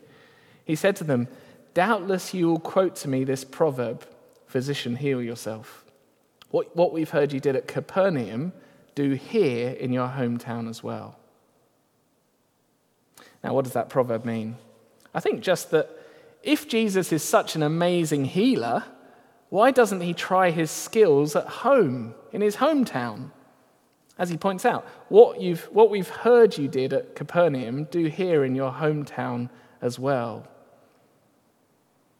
He 0.65 0.75
said 0.75 0.95
to 0.95 1.03
them, 1.03 1.27
Doubtless 1.75 2.33
you 2.33 2.47
will 2.47 2.59
quote 2.59 2.95
to 2.95 3.07
me 3.07 3.23
this 3.23 3.43
proverb 3.43 4.07
Physician, 4.47 4.95
heal 4.95 5.21
yourself. 5.21 5.85
What, 6.49 6.75
what 6.75 6.93
we've 6.93 7.11
heard 7.11 7.31
you 7.31 7.39
did 7.39 7.55
at 7.55 7.67
Capernaum, 7.67 8.53
do 8.95 9.11
here 9.11 9.69
in 9.69 9.93
your 9.93 10.07
hometown 10.07 10.67
as 10.67 10.81
well. 10.81 11.19
Now, 13.43 13.53
what 13.53 13.65
does 13.65 13.73
that 13.73 13.87
proverb 13.87 14.25
mean? 14.25 14.55
I 15.13 15.19
think 15.19 15.41
just 15.41 15.69
that 15.69 15.91
if 16.41 16.67
Jesus 16.67 17.11
is 17.11 17.21
such 17.21 17.55
an 17.55 17.61
amazing 17.61 18.25
healer, 18.25 18.83
why 19.49 19.69
doesn't 19.69 20.01
he 20.01 20.15
try 20.15 20.49
his 20.49 20.71
skills 20.71 21.35
at 21.35 21.45
home, 21.45 22.15
in 22.31 22.41
his 22.41 22.55
hometown? 22.55 23.29
As 24.17 24.29
he 24.29 24.37
points 24.37 24.65
out, 24.65 24.87
what, 25.09 25.41
you've, 25.41 25.63
what 25.65 25.89
we've 25.89 26.07
heard 26.07 26.57
you 26.57 26.67
did 26.67 26.93
at 26.93 27.15
Capernaum, 27.15 27.85
do 27.85 28.05
here 28.05 28.45
in 28.45 28.55
your 28.55 28.71
hometown 28.71 29.49
as 29.81 29.99
well. 29.99 30.47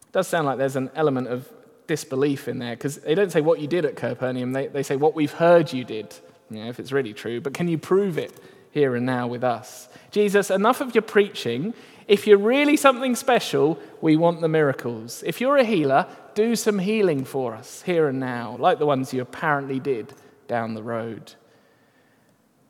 It 0.07 0.11
does 0.11 0.27
sound 0.27 0.45
like 0.45 0.57
there's 0.57 0.75
an 0.75 0.91
element 0.95 1.29
of 1.29 1.49
disbelief 1.87 2.47
in 2.47 2.59
there 2.59 2.75
because 2.75 2.97
they 2.97 3.15
don't 3.15 3.31
say 3.31 3.41
what 3.41 3.59
you 3.59 3.67
did 3.67 3.85
at 3.85 3.95
Capernaum, 3.95 4.51
they, 4.51 4.67
they 4.67 4.83
say 4.83 4.95
what 4.95 5.15
we've 5.15 5.31
heard 5.31 5.71
you 5.71 5.83
did, 5.83 6.13
you 6.49 6.63
know, 6.63 6.69
if 6.69 6.79
it's 6.79 6.91
really 6.91 7.13
true. 7.13 7.39
But 7.39 7.53
can 7.53 7.67
you 7.67 7.77
prove 7.77 8.17
it 8.17 8.33
here 8.71 8.95
and 8.95 9.05
now 9.05 9.27
with 9.27 9.43
us? 9.43 9.87
Jesus, 10.11 10.49
enough 10.49 10.81
of 10.81 10.93
your 10.93 11.01
preaching. 11.01 11.73
If 12.07 12.27
you're 12.27 12.37
really 12.37 12.77
something 12.77 13.15
special, 13.15 13.79
we 14.01 14.15
want 14.15 14.41
the 14.41 14.49
miracles. 14.49 15.23
If 15.25 15.39
you're 15.41 15.57
a 15.57 15.63
healer, 15.63 16.07
do 16.35 16.55
some 16.55 16.79
healing 16.79 17.23
for 17.23 17.55
us 17.55 17.81
here 17.83 18.07
and 18.07 18.19
now, 18.19 18.57
like 18.59 18.79
the 18.79 18.85
ones 18.85 19.13
you 19.13 19.21
apparently 19.21 19.79
did 19.79 20.13
down 20.47 20.73
the 20.73 20.83
road. 20.83 21.33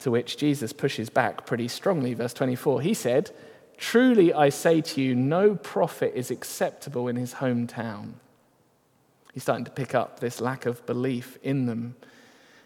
To 0.05 0.11
which 0.11 0.37
Jesus 0.37 0.71
pushes 0.71 1.09
back 1.09 1.47
pretty 1.47 1.67
strongly. 1.67 2.13
Verse 2.13 2.31
24, 2.31 2.81
he 2.81 2.93
said, 2.93 3.31
Truly 3.75 4.31
I 4.31 4.49
say 4.49 4.79
to 4.81 5.01
you, 5.01 5.15
no 5.15 5.55
prophet 5.55 6.13
is 6.13 6.29
acceptable 6.29 7.07
in 7.07 7.15
his 7.15 7.33
hometown. 7.33 8.11
He's 9.33 9.41
starting 9.41 9.65
to 9.65 9.71
pick 9.71 9.95
up 9.95 10.19
this 10.19 10.39
lack 10.39 10.67
of 10.67 10.85
belief 10.85 11.39
in 11.41 11.65
them. 11.65 11.95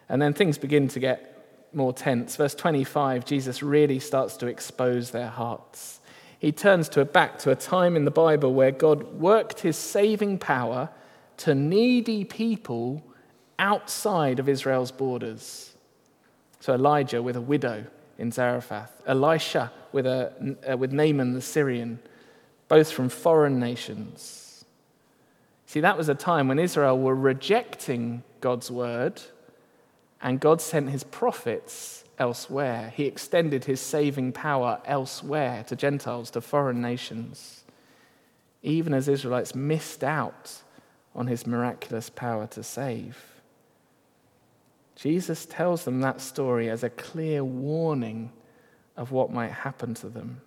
And 0.09 0.21
then 0.21 0.33
things 0.33 0.57
begin 0.57 0.89
to 0.89 0.99
get 0.99 1.69
more 1.71 1.93
tense. 1.93 2.35
Verse 2.35 2.53
25, 2.55 3.23
Jesus 3.23 3.63
really 3.63 3.99
starts 3.99 4.35
to 4.35 4.47
expose 4.47 5.11
their 5.11 5.29
hearts. 5.29 6.01
He 6.39 6.51
turns 6.51 6.89
to 6.89 6.99
a 6.99 7.05
back 7.05 7.39
to 7.39 7.51
a 7.51 7.55
time 7.55 7.95
in 7.95 8.03
the 8.03 8.11
Bible 8.11 8.53
where 8.53 8.71
God 8.71 9.13
worked 9.13 9.61
his 9.61 9.77
saving 9.77 10.39
power 10.39 10.89
to 11.37 11.55
needy 11.55 12.25
people 12.25 13.01
outside 13.57 14.39
of 14.39 14.49
Israel's 14.49 14.91
borders. 14.91 15.69
So 16.59 16.73
Elijah 16.73 17.21
with 17.21 17.35
a 17.35 17.41
widow 17.41 17.85
in 18.17 18.31
Zarephath, 18.31 19.01
Elisha 19.07 19.71
with, 19.91 20.05
a, 20.05 20.57
uh, 20.69 20.77
with 20.77 20.91
Naaman 20.91 21.33
the 21.33 21.41
Syrian, 21.41 21.99
both 22.67 22.91
from 22.91 23.09
foreign 23.09 23.59
nations. 23.59 24.65
See, 25.65 25.79
that 25.81 25.97
was 25.97 26.09
a 26.09 26.15
time 26.15 26.47
when 26.47 26.59
Israel 26.59 26.97
were 26.99 27.15
rejecting 27.15 28.23
God's 28.41 28.69
word, 28.69 29.21
and 30.21 30.39
God 30.39 30.61
sent 30.61 30.89
his 30.89 31.03
prophets 31.03 32.03
elsewhere. 32.17 32.91
He 32.95 33.05
extended 33.05 33.65
his 33.65 33.79
saving 33.79 34.33
power 34.33 34.81
elsewhere 34.85 35.63
to 35.67 35.75
Gentiles, 35.75 36.29
to 36.31 36.41
foreign 36.41 36.81
nations, 36.81 37.63
even 38.61 38.93
as 38.93 39.07
Israelites 39.07 39.55
missed 39.55 40.03
out 40.03 40.61
on 41.15 41.27
his 41.27 41.47
miraculous 41.47 42.09
power 42.09 42.47
to 42.47 42.63
save. 42.63 43.28
Jesus 44.99 45.45
tells 45.45 45.85
them 45.85 46.01
that 46.01 46.19
story 46.19 46.69
as 46.69 46.83
a 46.83 46.89
clear 46.89 47.41
warning 47.41 48.33
of 48.97 49.13
what 49.13 49.31
might 49.31 49.51
happen 49.51 49.93
to 49.93 50.09
them. 50.09 50.41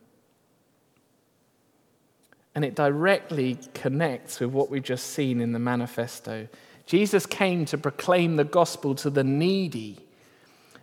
And 2.55 2.62
it 2.62 2.74
directly 2.74 3.59
connects 3.72 4.40
with 4.40 4.50
what 4.50 4.68
we've 4.68 4.82
just 4.82 5.07
seen 5.07 5.40
in 5.40 5.53
the 5.53 5.59
manifesto. 5.59 6.48
Jesus 6.84 7.24
came 7.24 7.64
to 7.64 7.78
proclaim 7.78 8.36
the 8.36 8.44
gospel 8.44 8.94
to 8.96 9.09
the 9.09 9.24
needy. 9.24 10.00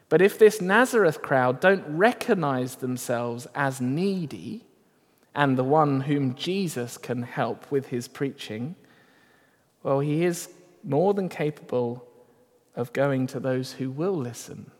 But 0.09 0.23
if 0.23 0.39
this 0.39 0.59
Nazareth 0.59 1.21
crowd 1.21 1.59
don't 1.59 1.85
recognize 1.87 2.77
themselves 2.77 3.45
as 3.53 3.79
needy 3.79 4.65
and 5.35 5.55
the 5.55 5.63
one 5.63 6.01
whom 6.01 6.33
Jesus 6.33 6.97
can 6.97 7.21
help 7.21 7.69
with 7.69 7.89
his 7.89 8.07
preaching, 8.07 8.75
well, 9.83 9.99
he 9.99 10.25
is 10.25 10.49
more 10.83 11.13
than 11.13 11.29
capable 11.29 12.08
of 12.79 12.93
going 12.93 13.27
to 13.27 13.41
those 13.41 13.73
who 13.73 13.91
will 13.91 14.15
listen. 14.15 14.71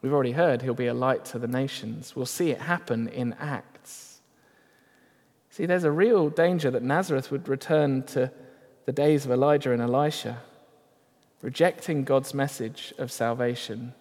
We've 0.00 0.14
already 0.14 0.32
heard 0.32 0.62
he'll 0.62 0.72
be 0.72 0.86
a 0.86 0.94
light 0.94 1.26
to 1.26 1.38
the 1.38 1.46
nations. 1.46 2.16
We'll 2.16 2.24
see 2.24 2.50
it 2.50 2.62
happen 2.62 3.06
in 3.08 3.34
Acts. 3.34 4.22
See, 5.50 5.66
there's 5.66 5.84
a 5.84 5.90
real 5.90 6.30
danger 6.30 6.70
that 6.70 6.82
Nazareth 6.82 7.30
would 7.30 7.48
return 7.48 8.02
to 8.04 8.32
the 8.86 8.92
days 8.92 9.26
of 9.26 9.30
Elijah 9.30 9.72
and 9.72 9.82
Elisha, 9.82 10.40
rejecting 11.42 12.04
God's 12.04 12.32
message 12.32 12.94
of 12.96 13.12
salvation, 13.12 13.92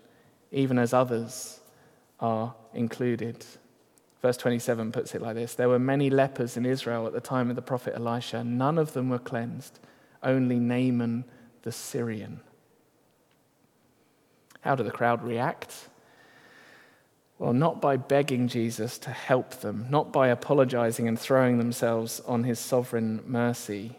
even 0.54 0.80
as 0.80 0.93
others 0.93 1.60
are 2.22 2.56
included. 2.74 3.45
Verse 4.22 4.38
27 4.38 4.93
puts 4.93 5.14
it 5.16 5.22
like 5.22 5.36
this 5.36 5.56
There 5.56 5.68
were 5.68 5.80
many 5.80 6.10
lepers 6.10 6.56
in 6.56 6.66
Israel 6.66 7.08
at 7.08 7.14
the 7.14 7.20
time 7.20 7.50
of 7.50 7.58
the 7.58 7.62
prophet 7.62 7.93
Elisha, 7.93 8.41
none 8.41 8.78
of 8.78 8.93
them 8.93 9.10
were 9.10 9.20
cleansed 9.20 9.80
only 10.24 10.60
Naaman 10.60 11.26
the 11.64 11.72
Syrian. 11.72 12.41
How 14.62 14.76
did 14.76 14.86
the 14.86 14.91
crowd 14.91 15.24
react? 15.24 15.89
Well, 17.38 17.53
not 17.53 17.80
by 17.82 17.95
begging 17.95 18.49
Jesus 18.49 18.97
to 18.99 19.12
help 19.12 19.62
them, 19.62 19.88
not 19.89 20.12
by 20.12 20.28
apologizing 20.28 21.07
and 21.07 21.18
throwing 21.18 21.57
themselves 21.57 22.20
on 22.28 22.43
his 22.43 22.60
sovereign 22.60 23.24
mercy. 23.26 23.97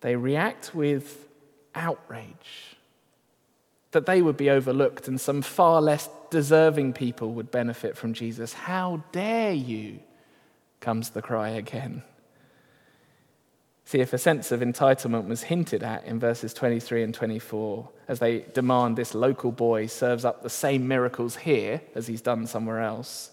They 0.00 0.16
react 0.16 0.74
with 0.74 1.28
outrage 1.74 2.76
that 3.90 4.06
they 4.06 4.22
would 4.22 4.36
be 4.36 4.50
overlooked 4.50 5.08
and 5.08 5.20
some 5.20 5.42
far 5.42 5.82
less 5.82 6.08
deserving 6.30 6.94
people 6.94 7.32
would 7.32 7.50
benefit 7.50 7.96
from 7.96 8.14
Jesus. 8.14 8.52
How 8.52 9.02
dare 9.12 9.52
you? 9.52 10.00
comes 10.80 11.10
the 11.10 11.22
cry 11.22 11.48
again. 11.50 12.02
See, 13.86 14.00
if 14.00 14.12
a 14.12 14.18
sense 14.18 14.50
of 14.50 14.60
entitlement 14.60 15.28
was 15.28 15.44
hinted 15.44 15.84
at 15.84 16.04
in 16.06 16.18
verses 16.18 16.52
23 16.52 17.04
and 17.04 17.14
24, 17.14 17.88
as 18.08 18.18
they 18.18 18.40
demand 18.52 18.96
this 18.96 19.14
local 19.14 19.52
boy 19.52 19.86
serves 19.86 20.24
up 20.24 20.42
the 20.42 20.50
same 20.50 20.88
miracles 20.88 21.36
here 21.36 21.80
as 21.94 22.08
he's 22.08 22.20
done 22.20 22.48
somewhere 22.48 22.80
else, 22.80 23.30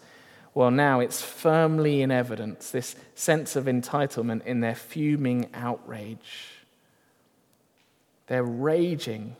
well, 0.54 0.70
now 0.70 1.00
it's 1.00 1.24
firmly 1.24 2.04
in 2.04 2.12
evidence, 2.12 2.70
this 2.70 2.96
sense 3.16 3.56
of 3.56 3.66
entitlement 3.66 4.46
in 4.46 4.60
their 4.60 4.76
fuming 4.76 5.50
outrage. 5.56 6.50
They're 8.28 8.44
raging 8.44 9.36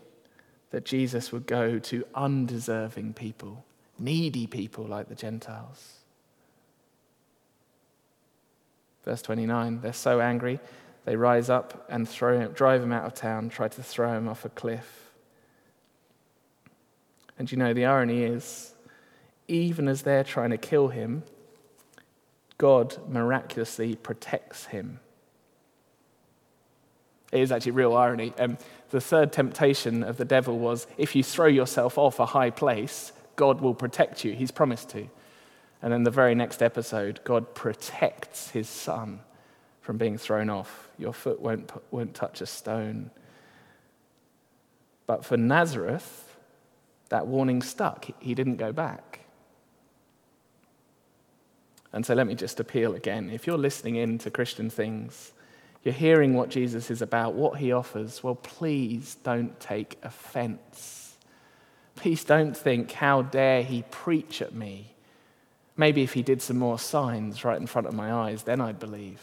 that 0.70 0.84
Jesus 0.84 1.30
would 1.30 1.46
go 1.46 1.78
to 1.78 2.04
undeserving 2.16 3.14
people, 3.14 3.64
needy 4.00 4.48
people 4.48 4.84
like 4.84 5.08
the 5.08 5.14
Gentiles. 5.14 5.98
Verse 9.04 9.22
29 9.22 9.80
they're 9.82 9.92
so 9.92 10.20
angry 10.20 10.58
they 11.04 11.16
rise 11.16 11.50
up 11.50 11.86
and 11.90 12.08
throw 12.08 12.46
drive 12.48 12.82
him 12.82 12.92
out 12.92 13.04
of 13.04 13.14
town, 13.14 13.48
try 13.50 13.68
to 13.68 13.82
throw 13.82 14.16
him 14.16 14.28
off 14.28 14.44
a 14.44 14.48
cliff. 14.48 15.10
And 17.38 17.50
you 17.50 17.58
know, 17.58 17.74
the 17.74 17.84
irony 17.84 18.22
is, 18.22 18.74
even 19.48 19.88
as 19.88 20.02
they're 20.02 20.24
trying 20.24 20.50
to 20.50 20.56
kill 20.56 20.88
him, 20.88 21.24
God 22.56 22.96
miraculously 23.08 23.96
protects 23.96 24.66
him. 24.66 25.00
It 27.32 27.40
is 27.40 27.50
actually 27.50 27.72
real 27.72 27.94
irony. 27.94 28.32
Um, 28.38 28.56
the 28.90 29.00
third 29.00 29.32
temptation 29.32 30.04
of 30.04 30.16
the 30.16 30.24
devil 30.24 30.58
was 30.58 30.86
if 30.96 31.16
you 31.16 31.24
throw 31.24 31.48
yourself 31.48 31.98
off 31.98 32.20
a 32.20 32.26
high 32.26 32.50
place, 32.50 33.12
God 33.34 33.60
will 33.60 33.74
protect 33.74 34.24
you. 34.24 34.32
He's 34.32 34.52
promised 34.52 34.90
to. 34.90 35.08
And 35.82 35.92
then 35.92 36.04
the 36.04 36.12
very 36.12 36.36
next 36.36 36.62
episode, 36.62 37.20
God 37.24 37.54
protects 37.54 38.50
his 38.50 38.68
son 38.68 39.20
from 39.84 39.98
being 39.98 40.16
thrown 40.16 40.48
off. 40.48 40.88
Your 40.98 41.12
foot 41.12 41.40
won't, 41.40 41.70
won't 41.92 42.14
touch 42.14 42.40
a 42.40 42.46
stone. 42.46 43.10
But 45.06 45.26
for 45.26 45.36
Nazareth, 45.36 46.34
that 47.10 47.26
warning 47.26 47.60
stuck. 47.60 48.06
He 48.18 48.34
didn't 48.34 48.56
go 48.56 48.72
back. 48.72 49.20
And 51.92 52.06
so 52.06 52.14
let 52.14 52.26
me 52.26 52.34
just 52.34 52.58
appeal 52.60 52.94
again. 52.94 53.28
If 53.28 53.46
you're 53.46 53.58
listening 53.58 53.96
in 53.96 54.16
to 54.20 54.30
Christian 54.30 54.70
things, 54.70 55.32
you're 55.82 55.92
hearing 55.92 56.32
what 56.32 56.48
Jesus 56.48 56.90
is 56.90 57.02
about, 57.02 57.34
what 57.34 57.58
he 57.58 57.70
offers, 57.70 58.22
well, 58.22 58.36
please 58.36 59.16
don't 59.22 59.60
take 59.60 59.98
offense. 60.02 61.16
Please 61.94 62.24
don't 62.24 62.56
think, 62.56 62.90
how 62.92 63.20
dare 63.20 63.62
he 63.62 63.84
preach 63.90 64.40
at 64.40 64.54
me? 64.54 64.94
Maybe 65.76 66.02
if 66.02 66.14
he 66.14 66.22
did 66.22 66.40
some 66.40 66.56
more 66.56 66.78
signs 66.78 67.44
right 67.44 67.60
in 67.60 67.66
front 67.66 67.86
of 67.86 67.92
my 67.92 68.10
eyes, 68.10 68.44
then 68.44 68.62
I'd 68.62 68.78
believe. 68.80 69.20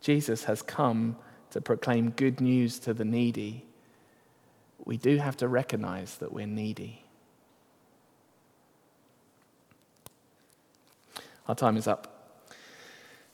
Jesus 0.00 0.44
has 0.44 0.62
come 0.62 1.16
to 1.50 1.60
proclaim 1.60 2.10
good 2.10 2.40
news 2.40 2.78
to 2.80 2.94
the 2.94 3.04
needy, 3.04 3.64
we 4.84 4.96
do 4.96 5.18
have 5.18 5.36
to 5.38 5.48
recognize 5.48 6.16
that 6.16 6.32
we're 6.32 6.46
needy. 6.46 7.04
Our 11.46 11.54
time 11.54 11.76
is 11.76 11.88
up. 11.88 12.14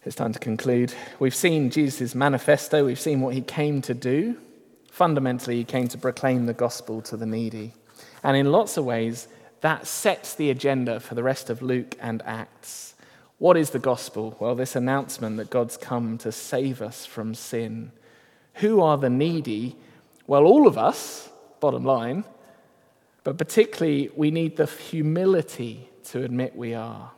It's 0.05 0.17
time 0.17 0.33
to 0.33 0.39
conclude. 0.39 0.93
We've 1.19 1.35
seen 1.35 1.71
Jesus' 1.71 2.15
manifesto, 2.15 2.85
we've 2.85 3.01
seen 3.01 3.21
what 3.21 3.35
he 3.35 3.41
came 3.41 3.81
to 3.83 3.95
do. 3.95 4.37
Fundamentally, 4.91 5.57
he 5.57 5.65
came 5.65 5.89
to 5.89 5.99
proclaim 5.99 6.47
the 6.47 6.53
gospel 6.53 7.03
to 7.03 7.17
the 7.17 7.27
needy. 7.27 7.73
And 8.23 8.37
in 8.37 8.53
lots 8.53 8.77
of 8.77 8.85
ways, 8.85 9.29
that 9.61 9.87
sets 9.87 10.35
the 10.35 10.51
agenda 10.51 11.01
for 11.01 11.15
the 11.15 11.23
rest 11.23 11.51
of 11.51 11.63
Luke 11.63 11.97
and 12.01 12.23
Acts. 12.27 12.94
What 13.45 13.59
is 13.59 13.69
the 13.69 13.79
gospel? 13.79 14.35
Well, 14.41 14.55
this 14.55 14.75
announcement 14.75 15.37
that 15.37 15.51
God's 15.51 15.77
come 15.77 16.17
to 16.17 16.33
save 16.33 16.81
us 16.81 17.05
from 17.05 17.35
sin. 17.35 17.93
Who 18.55 18.81
are 18.81 18.97
the 18.97 19.11
needy? 19.11 19.77
Well, 20.27 20.47
all 20.47 20.67
of 20.67 20.79
us, 20.79 21.29
bottom 21.61 21.85
line, 21.85 22.25
but 23.23 23.37
particularly 23.37 24.09
we 24.17 24.31
need 24.31 24.57
the 24.57 24.65
humility 24.65 25.91
to 26.05 26.25
admit 26.25 26.57
we 26.57 26.73
are. 26.73 27.11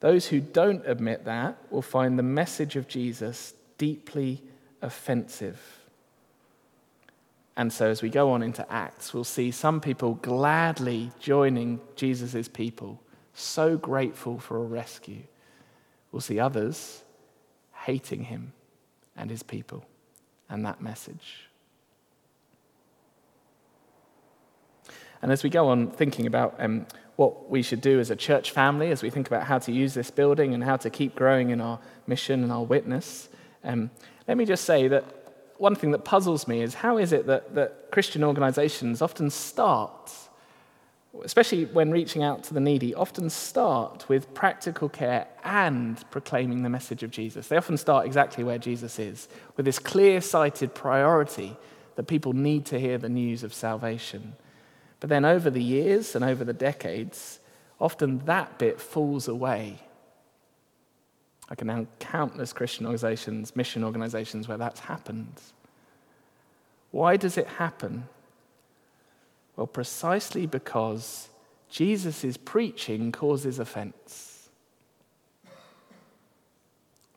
Those 0.00 0.26
who 0.26 0.40
don't 0.40 0.86
admit 0.86 1.24
that 1.24 1.56
will 1.70 1.80
find 1.80 2.18
the 2.18 2.22
message 2.22 2.76
of 2.76 2.86
Jesus 2.86 3.54
deeply 3.78 4.42
offensive. 4.82 5.58
And 7.56 7.72
so, 7.72 7.88
as 7.88 8.02
we 8.02 8.10
go 8.10 8.32
on 8.32 8.42
into 8.42 8.70
Acts, 8.70 9.14
we'll 9.14 9.24
see 9.24 9.52
some 9.52 9.80
people 9.80 10.16
gladly 10.16 11.12
joining 11.18 11.80
Jesus' 11.96 12.46
people 12.46 13.00
so 13.40 13.76
grateful 13.76 14.38
for 14.38 14.56
a 14.56 14.64
rescue. 14.64 15.22
We'll 16.12 16.20
see 16.20 16.40
others 16.40 17.02
hating 17.72 18.24
him 18.24 18.52
and 19.16 19.30
his 19.30 19.42
people 19.42 19.84
and 20.48 20.64
that 20.64 20.80
message. 20.80 21.48
And 25.20 25.32
as 25.32 25.42
we 25.42 25.50
go 25.50 25.68
on 25.68 25.90
thinking 25.90 26.26
about 26.26 26.54
um, 26.58 26.86
what 27.16 27.50
we 27.50 27.62
should 27.62 27.80
do 27.80 27.98
as 27.98 28.10
a 28.10 28.16
church 28.16 28.52
family, 28.52 28.90
as 28.90 29.02
we 29.02 29.10
think 29.10 29.26
about 29.26 29.42
how 29.42 29.58
to 29.58 29.72
use 29.72 29.94
this 29.94 30.10
building 30.10 30.54
and 30.54 30.62
how 30.62 30.76
to 30.76 30.90
keep 30.90 31.16
growing 31.16 31.50
in 31.50 31.60
our 31.60 31.80
mission 32.06 32.42
and 32.42 32.52
our 32.52 32.64
witness, 32.64 33.28
um, 33.64 33.90
let 34.28 34.36
me 34.36 34.44
just 34.44 34.64
say 34.64 34.86
that 34.88 35.04
one 35.58 35.74
thing 35.74 35.90
that 35.90 36.04
puzzles 36.04 36.46
me 36.46 36.62
is 36.62 36.74
how 36.74 36.98
is 36.98 37.12
it 37.12 37.26
that, 37.26 37.54
that 37.56 37.90
Christian 37.90 38.22
organizations 38.22 39.02
often 39.02 39.30
start 39.30 40.12
especially 41.24 41.64
when 41.66 41.90
reaching 41.90 42.22
out 42.22 42.44
to 42.44 42.54
the 42.54 42.60
needy, 42.60 42.94
often 42.94 43.30
start 43.30 44.08
with 44.08 44.32
practical 44.34 44.88
care 44.88 45.26
and 45.42 46.02
proclaiming 46.10 46.62
the 46.62 46.68
message 46.68 47.02
of 47.02 47.10
Jesus. 47.10 47.48
They 47.48 47.56
often 47.56 47.76
start 47.76 48.06
exactly 48.06 48.44
where 48.44 48.58
Jesus 48.58 48.98
is, 48.98 49.28
with 49.56 49.66
this 49.66 49.78
clear 49.78 50.20
sighted 50.20 50.74
priority 50.74 51.56
that 51.96 52.06
people 52.06 52.32
need 52.32 52.64
to 52.66 52.78
hear 52.78 52.98
the 52.98 53.08
news 53.08 53.42
of 53.42 53.52
salvation. 53.52 54.34
But 55.00 55.10
then 55.10 55.24
over 55.24 55.50
the 55.50 55.62
years 55.62 56.14
and 56.14 56.24
over 56.24 56.44
the 56.44 56.52
decades, 56.52 57.40
often 57.80 58.18
that 58.26 58.58
bit 58.58 58.80
falls 58.80 59.28
away. 59.28 59.80
I 61.48 61.54
can 61.54 61.66
now 61.66 61.86
countless 61.98 62.52
Christian 62.52 62.84
organizations, 62.84 63.56
mission 63.56 63.82
organizations 63.82 64.46
where 64.46 64.58
that's 64.58 64.80
happened. 64.80 65.40
Why 66.90 67.16
does 67.16 67.38
it 67.38 67.46
happen? 67.46 68.08
Well, 69.58 69.66
precisely 69.66 70.46
because 70.46 71.30
Jesus' 71.68 72.36
preaching 72.36 73.10
causes 73.10 73.58
offense. 73.58 74.48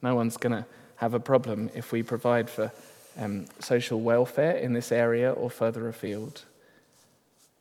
No 0.02 0.16
one's 0.16 0.38
going 0.38 0.54
to 0.54 0.66
have 0.96 1.14
a 1.14 1.20
problem 1.20 1.70
if 1.76 1.92
we 1.92 2.02
provide 2.02 2.50
for 2.50 2.72
um, 3.20 3.46
social 3.60 4.02
welfare 4.02 4.54
in 4.54 4.74
this 4.74 4.92
area 4.92 5.32
or 5.32 5.52
further 5.52 5.88
afield. 5.88 6.46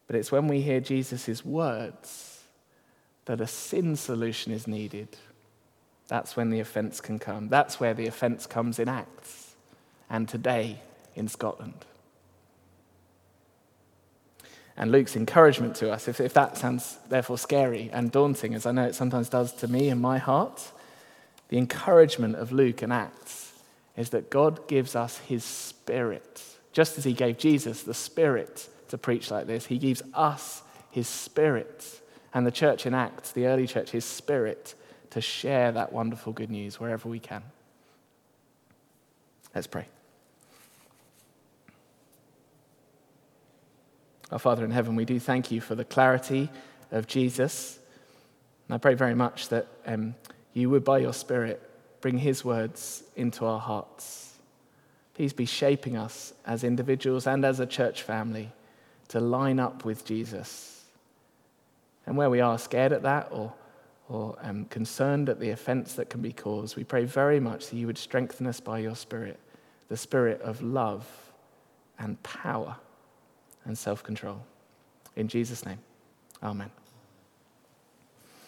But 0.07 0.17
it's 0.17 0.33
when 0.33 0.49
we 0.49 0.63
hear 0.63 0.81
Jesus' 0.81 1.45
words 1.45 2.41
that 3.27 3.43
a 3.43 3.47
sin 3.47 3.97
solution 3.97 4.51
is 4.51 4.67
needed. 4.67 5.09
That's 6.09 6.37
when 6.37 6.49
the 6.49 6.61
offense 6.61 7.03
can 7.03 7.19
come. 7.19 7.51
That's 7.51 7.81
where 7.81 7.93
the 7.93 8.07
offense 8.07 8.47
comes 8.47 8.79
in 8.79 8.89
Acts 8.89 9.57
and 10.09 10.27
today 10.27 10.81
in 11.15 11.29
Scotland. 11.29 11.85
And 14.77 14.91
Luke's 14.91 15.17
encouragement 15.17 15.77
to 15.77 15.91
us, 15.91 16.09
if, 16.09 16.21
if 16.21 16.33
that 16.35 16.57
sounds 16.57 16.99
therefore 17.09 17.39
scary 17.39 17.91
and 17.93 18.11
daunting, 18.11 18.55
as 18.55 18.67
I 18.67 18.73
know 18.73 18.87
it 18.87 18.95
sometimes 18.95 19.29
does 19.29 19.53
to 19.55 19.69
me 19.69 19.89
in 19.89 20.01
my 20.01 20.19
heart, 20.19 20.73
the 21.49 21.59
encouragement 21.59 22.37
of 22.37 22.53
Luke 22.53 22.83
and 22.83 22.93
Acts 22.93 23.53
is 23.97 24.11
that 24.11 24.31
God 24.31 24.69
gives 24.69 24.97
us 24.97 25.19
his 25.19 25.45
spirit. 25.45 26.43
Just 26.73 26.97
as 26.97 27.05
he 27.05 27.13
gave 27.13 27.39
Jesus 27.39 27.83
the 27.83 27.95
spirit 27.95 28.69
to 28.89 28.97
preach 28.97 29.31
like 29.31 29.47
this, 29.47 29.67
he 29.67 29.79
gives 29.79 30.03
us 30.15 30.63
his 30.91 31.09
spirit. 31.09 32.01
And 32.33 32.47
the 32.47 32.53
church 32.53 32.87
in 32.87 32.95
Acts, 32.95 33.33
the 33.33 33.47
early 33.47 33.67
church, 33.67 33.91
his 33.91 34.05
spirit 34.05 34.75
to 35.11 35.21
share 35.21 35.73
that 35.73 35.93
wonderful 35.93 36.33
good 36.33 36.51
news 36.51 36.79
wherever 36.79 37.09
we 37.09 37.19
can. 37.19 37.43
Let's 39.55 39.67
pray. 39.67 39.87
Our 44.33 44.39
Father 44.39 44.65
in 44.65 44.71
heaven, 44.71 44.95
we 44.95 45.05
do 45.05 45.19
thank 45.19 45.51
you 45.51 45.61
for 45.61 45.75
the 45.75 45.85
clarity 45.85 46.51
of 46.93 47.07
Jesus. 47.09 47.79
And 48.69 48.75
I 48.75 48.79
pray 48.79 48.95
very 48.95 49.15
much 49.15 49.49
that 49.49 49.67
um, 49.87 50.15
you 50.53 50.71
would, 50.71 50.85
by 50.85 50.99
your 50.99 51.13
Spirit, 51.13 51.61
bring 52.01 52.19
his 52.19 52.45
words 52.45 53.03
into 53.17 53.45
our 53.45 53.59
hearts. 53.59 54.37
Please 55.15 55.33
be 55.33 55.47
shaping 55.47 55.97
us 55.97 56.33
as 56.47 56.63
individuals 56.63 57.27
and 57.27 57.45
as 57.45 57.59
a 57.59 57.67
church 57.67 58.03
family 58.03 58.53
to 59.09 59.19
line 59.19 59.59
up 59.59 59.85
with 59.85 60.05
Jesus. 60.05 60.85
And 62.07 62.17
where 62.17 62.31
we 62.31 62.41
are 62.41 62.59
scared 62.59 62.93
at 62.93 63.03
that 63.03 63.29
or, 63.33 63.53
or 64.09 64.37
um, 64.43 64.67
concerned 64.67 65.29
at 65.29 65.41
the 65.41 65.51
offense 65.51 65.95
that 65.95 66.09
can 66.09 66.23
be 66.23 66.33
caused, 66.33 66.77
we 66.77 66.85
pray 66.85 67.05
very 67.05 67.41
much 67.41 67.69
that 67.69 67.77
you 67.77 67.89
would 67.89 67.99
strengthen 67.99 68.47
us 68.47 68.61
by 68.61 68.79
your 68.79 68.95
Spirit, 68.95 69.41
the 69.89 69.97
Spirit 69.97 70.41
of 70.41 70.63
love 70.63 71.05
and 71.99 72.23
power 72.23 72.77
and 73.65 73.77
self 73.77 74.03
control. 74.03 74.43
In 75.17 75.29
Jesus' 75.29 75.65
name, 75.67 75.79
amen. 76.43 76.71